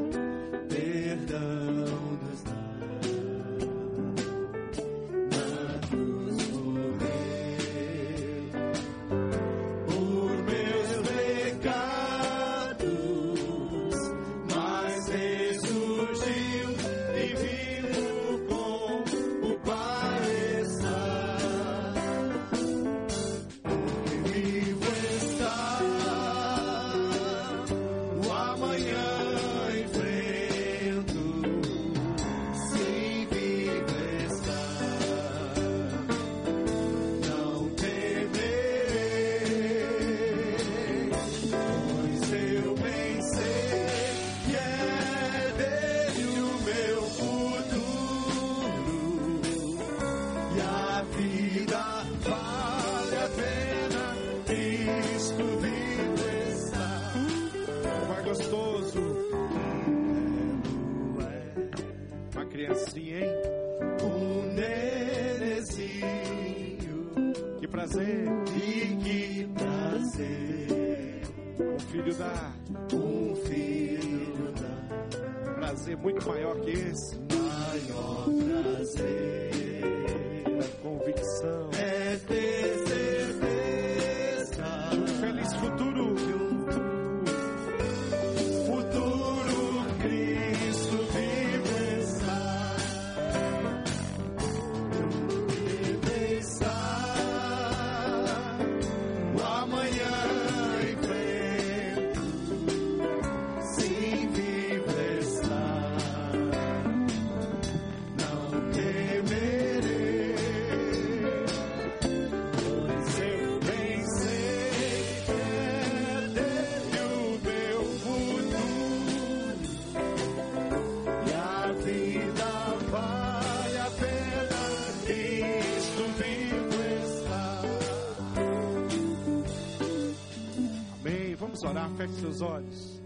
Vamos 131.56 131.70
orar, 131.70 131.90
feche 131.96 132.20
seus 132.20 132.42
olhos. 132.42 133.02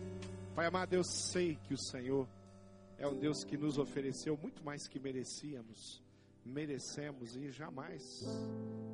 Pai 0.56 0.66
amado, 0.66 0.92
eu 0.92 1.04
sei 1.04 1.54
que 1.54 1.72
o 1.72 1.78
Senhor 1.78 2.26
é 2.98 3.06
um 3.06 3.16
Deus 3.16 3.44
que 3.44 3.56
nos 3.56 3.78
ofereceu 3.78 4.36
muito 4.36 4.64
mais 4.64 4.88
que 4.88 4.98
merecíamos, 4.98 6.02
merecemos 6.44 7.36
e 7.36 7.52
jamais 7.52 8.02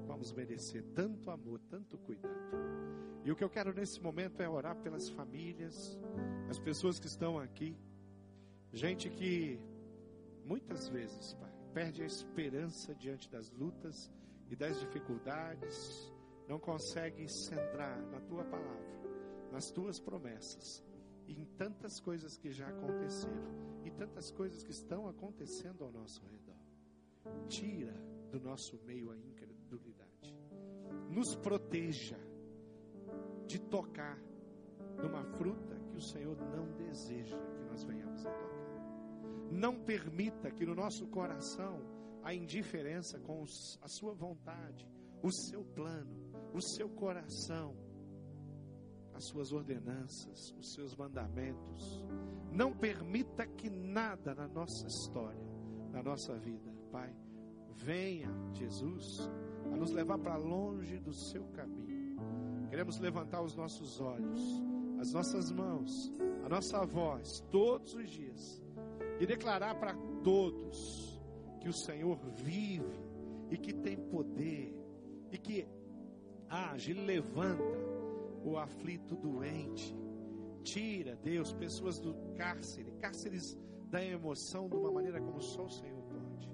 vamos 0.06 0.30
merecer 0.34 0.84
tanto 0.94 1.30
amor, 1.30 1.58
tanto 1.70 1.96
cuidado. 1.96 2.36
E 3.24 3.32
o 3.32 3.34
que 3.34 3.42
eu 3.42 3.48
quero 3.48 3.72
nesse 3.72 3.98
momento 3.98 4.42
é 4.42 4.48
orar 4.48 4.76
pelas 4.82 5.08
famílias, 5.08 5.98
as 6.50 6.58
pessoas 6.58 6.98
que 6.98 7.06
estão 7.06 7.38
aqui, 7.38 7.74
gente 8.74 9.08
que 9.08 9.58
muitas 10.44 10.86
vezes, 10.90 11.32
Pai, 11.32 11.50
perde 11.72 12.02
a 12.02 12.06
esperança 12.06 12.94
diante 12.94 13.30
das 13.30 13.50
lutas 13.52 14.12
e 14.50 14.54
das 14.54 14.78
dificuldades, 14.78 16.12
não 16.46 16.58
consegue 16.58 17.26
centrar 17.26 17.98
na 18.10 18.20
tua 18.20 18.44
palavra, 18.44 19.05
nas 19.56 19.70
tuas 19.70 19.98
promessas, 19.98 20.84
em 21.26 21.42
tantas 21.56 21.98
coisas 21.98 22.36
que 22.36 22.50
já 22.50 22.68
aconteceram 22.68 23.80
e 23.86 23.90
tantas 23.90 24.30
coisas 24.30 24.62
que 24.62 24.70
estão 24.70 25.08
acontecendo 25.08 25.82
ao 25.82 25.90
nosso 25.90 26.22
redor. 26.26 26.60
Tira 27.48 27.94
do 28.30 28.38
nosso 28.38 28.78
meio 28.84 29.10
a 29.10 29.16
incredulidade. 29.16 30.36
Nos 31.10 31.34
proteja 31.36 32.18
de 33.46 33.58
tocar 33.58 34.20
numa 35.02 35.24
fruta 35.38 35.74
que 35.90 35.96
o 35.96 36.02
Senhor 36.02 36.36
não 36.54 36.70
deseja 36.72 37.38
que 37.56 37.64
nós 37.64 37.82
venhamos 37.82 38.26
a 38.26 38.30
tocar. 38.30 39.50
Não 39.50 39.82
permita 39.84 40.50
que 40.50 40.66
no 40.66 40.74
nosso 40.74 41.06
coração 41.06 41.80
a 42.22 42.34
indiferença 42.34 43.18
com 43.20 43.42
a 43.80 43.88
sua 43.88 44.12
vontade, 44.12 44.86
o 45.22 45.32
seu 45.32 45.64
plano, 45.64 46.30
o 46.52 46.60
seu 46.60 46.90
coração, 46.90 47.85
as 49.16 49.24
suas 49.24 49.50
ordenanças, 49.50 50.54
os 50.58 50.74
seus 50.74 50.94
mandamentos. 50.94 52.04
Não 52.52 52.72
permita 52.72 53.46
que 53.46 53.70
nada 53.70 54.34
na 54.34 54.46
nossa 54.46 54.86
história, 54.86 55.46
na 55.90 56.02
nossa 56.02 56.38
vida, 56.38 56.70
Pai, 56.92 57.14
venha, 57.74 58.30
Jesus, 58.52 59.30
a 59.72 59.76
nos 59.76 59.90
levar 59.90 60.18
para 60.18 60.36
longe 60.36 60.98
do 60.98 61.12
seu 61.12 61.44
caminho. 61.48 62.16
Queremos 62.68 62.98
levantar 62.98 63.42
os 63.42 63.56
nossos 63.56 64.00
olhos, 64.00 64.40
as 65.00 65.12
nossas 65.12 65.50
mãos, 65.50 66.12
a 66.44 66.48
nossa 66.48 66.84
voz, 66.84 67.40
todos 67.50 67.94
os 67.94 68.10
dias, 68.10 68.62
e 69.18 69.26
declarar 69.26 69.78
para 69.78 69.94
todos 70.22 71.20
que 71.60 71.68
o 71.68 71.72
Senhor 71.72 72.18
vive 72.34 73.00
e 73.50 73.56
que 73.56 73.72
tem 73.72 73.96
poder 73.96 74.74
e 75.32 75.38
que 75.38 75.66
age, 76.48 76.92
levanta 76.92 77.85
o 78.46 78.56
aflito 78.56 79.16
doente. 79.16 79.96
Tira, 80.62 81.16
Deus, 81.16 81.52
pessoas 81.52 81.98
do 81.98 82.14
cárcere, 82.36 82.92
cárceres 82.92 83.58
da 83.90 84.04
emoção 84.04 84.68
de 84.68 84.76
uma 84.76 84.90
maneira 84.90 85.20
como 85.20 85.40
só 85.40 85.64
o 85.64 85.70
Senhor 85.70 86.02
pode. 86.02 86.50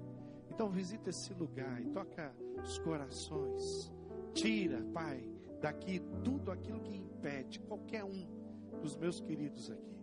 Então 0.49 0.69
visita 0.69 1.09
esse 1.09 1.33
lugar 1.33 1.81
e 1.81 1.89
toca 1.89 2.35
os 2.63 2.79
corações. 2.79 3.91
Tira, 4.33 4.83
Pai, 4.93 5.23
daqui 5.61 6.01
tudo 6.23 6.51
aquilo 6.51 6.79
que 6.81 6.95
impede 6.95 7.59
qualquer 7.61 8.03
um 8.03 8.27
dos 8.81 8.95
meus 8.95 9.19
queridos 9.21 9.69
aqui 9.69 9.93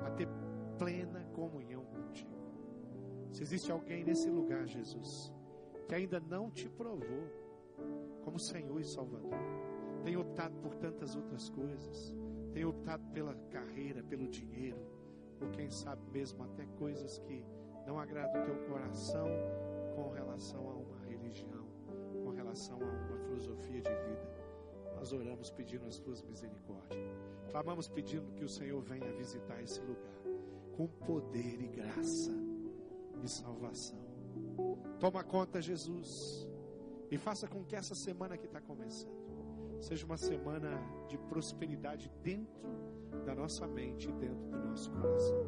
a 0.00 0.10
ter 0.10 0.28
plena 0.78 1.24
comunhão 1.34 1.84
contigo. 1.84 2.38
Se 3.32 3.42
existe 3.42 3.70
alguém 3.70 4.04
nesse 4.04 4.30
lugar, 4.30 4.66
Jesus, 4.66 5.32
que 5.86 5.94
ainda 5.94 6.20
não 6.20 6.50
te 6.50 6.68
provou 6.68 7.28
como 8.24 8.38
Senhor 8.38 8.80
e 8.80 8.84
Salvador, 8.84 9.32
tem 10.04 10.16
optado 10.16 10.56
por 10.58 10.74
tantas 10.76 11.14
outras 11.14 11.48
coisas, 11.50 12.12
tem 12.52 12.64
optado 12.64 13.04
pela 13.12 13.34
carreira, 13.50 14.02
pelo 14.02 14.28
dinheiro, 14.28 14.78
ou 15.40 15.48
quem 15.50 15.70
sabe 15.70 16.02
mesmo 16.10 16.42
até 16.44 16.66
coisas 16.78 17.18
que 17.20 17.44
não 17.86 17.98
agradam 17.98 18.42
o 18.42 18.44
teu 18.44 18.56
coração 18.68 19.26
com 19.94 20.10
relação 20.10 20.68
a 20.68 20.74
uma 20.74 20.98
religião, 21.06 21.66
com 22.24 22.30
relação 22.30 22.78
a 22.80 22.84
uma 22.84 23.18
filosofia 23.18 23.80
de 23.80 23.90
vida. 23.90 24.38
Nós 24.96 25.12
oramos 25.12 25.50
pedindo 25.50 25.86
as 25.86 25.98
tuas 25.98 26.22
misericórdias. 26.22 27.00
Clamamos 27.50 27.88
pedindo 27.88 28.32
que 28.32 28.44
o 28.44 28.48
Senhor 28.48 28.80
venha 28.82 29.12
visitar 29.12 29.62
esse 29.62 29.80
lugar 29.80 30.18
com 30.76 30.86
poder 30.86 31.60
e 31.60 31.68
graça 31.68 32.32
e 33.22 33.28
salvação. 33.28 33.98
Toma 34.98 35.22
conta, 35.22 35.60
Jesus, 35.60 36.48
e 37.10 37.16
faça 37.16 37.48
com 37.48 37.64
que 37.64 37.76
essa 37.76 37.94
semana 37.94 38.36
que 38.36 38.46
está 38.46 38.60
começando 38.60 39.17
seja 39.80 40.04
uma 40.04 40.16
semana 40.16 40.70
de 41.08 41.16
prosperidade 41.16 42.10
dentro 42.22 42.68
da 43.24 43.34
nossa 43.34 43.66
mente 43.66 44.08
e 44.08 44.12
dentro 44.12 44.48
do 44.48 44.68
nosso 44.68 44.90
coração. 44.90 45.46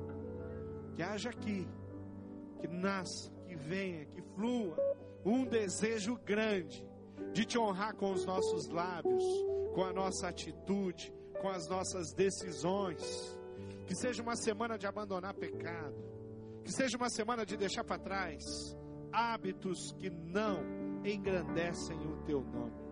Que 0.95 1.03
haja 1.03 1.31
aqui, 1.31 1.69
que 2.61 2.69
nasça, 2.69 3.31
que 3.47 3.57
venha, 3.57 4.05
que 4.07 4.23
flua 4.35 4.77
um 5.25 5.45
desejo 5.45 6.17
grande 6.25 6.87
de 7.33 7.45
te 7.45 7.59
honrar 7.59 7.95
com 7.95 8.13
os 8.13 8.25
nossos 8.25 8.69
lábios, 8.69 9.25
com 9.75 9.85
a 9.85 9.93
nossa 9.93 10.29
atitude, 10.29 11.13
com 11.41 11.49
as 11.49 11.69
nossas 11.69 12.13
decisões. 12.13 13.39
Que 13.87 13.95
seja 13.95 14.23
uma 14.23 14.37
semana 14.37 14.79
de 14.79 14.87
abandonar 14.87 15.35
pecado, 15.35 15.97
que 16.65 16.73
seja 16.73 16.97
uma 16.97 17.11
semana 17.11 17.45
de 17.45 17.57
deixar 17.57 17.85
para 17.85 17.99
trás 17.99 18.45
hábitos 19.13 19.93
que 19.99 20.09
não 20.09 20.63
engrandecem 21.05 21.99
o 22.07 22.23
teu 22.25 22.41
nome, 22.43 22.90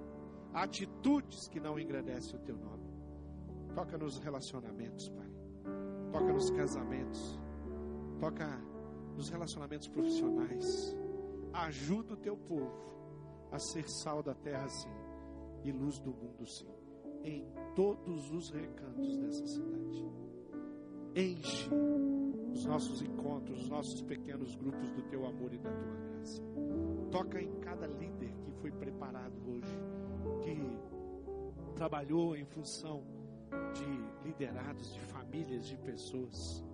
atitudes 0.62 1.48
que 1.48 1.60
não 1.60 1.78
engrandecem 1.78 2.38
o 2.38 2.42
teu 2.42 2.56
nome. 2.56 2.88
Toca 3.74 3.96
nos 3.96 4.18
relacionamentos, 4.18 5.08
Pai. 5.08 5.30
Toca 6.12 6.32
nos 6.32 6.50
casamentos. 6.50 7.38
Toca 8.18 8.46
nos 9.16 9.28
relacionamentos 9.28 9.88
profissionais. 9.88 10.96
Ajuda 11.52 12.14
o 12.14 12.16
teu 12.16 12.36
povo 12.36 12.88
a 13.50 13.58
ser 13.58 13.88
sal 13.88 14.22
da 14.22 14.34
terra, 14.34 14.68
sim, 14.68 14.90
e 15.64 15.72
luz 15.72 15.98
do 16.00 16.12
mundo, 16.12 16.46
sim, 16.46 16.68
em 17.24 17.46
todos 17.74 18.30
os 18.30 18.50
recantos 18.50 19.16
dessa 19.16 19.46
cidade. 19.46 20.04
Enche 21.14 21.70
os 22.52 22.64
nossos 22.64 23.02
encontros, 23.02 23.62
os 23.62 23.68
nossos 23.68 24.02
pequenos 24.02 24.54
grupos 24.54 24.90
do 24.90 25.02
teu 25.04 25.26
amor 25.26 25.52
e 25.52 25.58
da 25.58 25.70
tua 25.70 25.96
graça. 25.96 26.42
Toca 27.10 27.40
em 27.40 27.60
cada 27.60 27.86
líder 27.86 28.32
que 28.44 28.52
foi 28.60 28.70
preparado 28.70 29.34
hoje, 29.48 29.78
que 30.42 31.74
trabalhou 31.74 32.36
em 32.36 32.44
função 32.44 33.04
de 33.72 34.26
liderados, 34.26 34.92
de 34.92 35.00
famílias, 35.00 35.66
de 35.66 35.76
pessoas, 35.78 36.64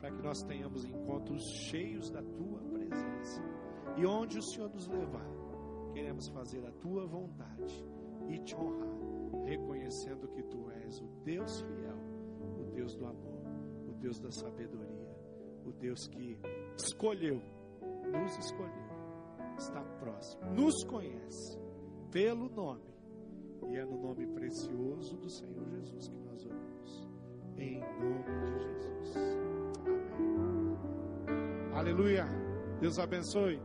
para 0.00 0.10
que 0.10 0.22
nós 0.22 0.42
tenhamos 0.42 0.84
encontros 0.84 1.42
cheios 1.50 2.10
da 2.10 2.22
tua 2.22 2.60
presença. 2.72 3.42
E 3.96 4.06
onde 4.06 4.38
o 4.38 4.42
Senhor 4.42 4.70
nos 4.70 4.86
levar, 4.88 5.26
queremos 5.92 6.28
fazer 6.28 6.64
a 6.66 6.72
tua 6.72 7.06
vontade 7.06 7.84
e 8.28 8.38
te 8.38 8.54
honrar, 8.54 9.44
reconhecendo 9.44 10.28
que 10.28 10.42
tu 10.44 10.70
és 10.70 11.00
o 11.00 11.06
Deus 11.24 11.60
fiel, 11.60 11.96
o 12.58 12.64
Deus 12.72 12.94
do 12.96 13.06
amor, 13.06 13.42
o 13.88 13.92
Deus 13.94 14.18
da 14.20 14.30
sabedoria, 14.30 15.16
o 15.64 15.72
Deus 15.72 16.06
que 16.08 16.38
escolheu, 16.76 17.40
nos 18.12 18.38
escolheu, 18.38 19.54
está 19.58 19.82
próximo, 19.98 20.44
nos 20.52 20.84
conhece 20.84 21.58
pelo 22.10 22.48
nome, 22.48 22.93
e 23.68 23.76
é 23.76 23.84
no 23.84 24.00
nome 24.00 24.26
precioso 24.26 25.16
do 25.16 25.28
Senhor 25.28 25.68
Jesus 25.70 26.08
que 26.08 26.18
nós 26.20 26.44
oramos. 26.46 27.08
Em 27.56 27.80
nome 27.80 28.58
de 28.58 28.64
Jesus. 28.64 29.16
Amém. 29.86 30.78
Aleluia. 31.72 32.24
Deus 32.80 32.98
abençoe. 32.98 33.60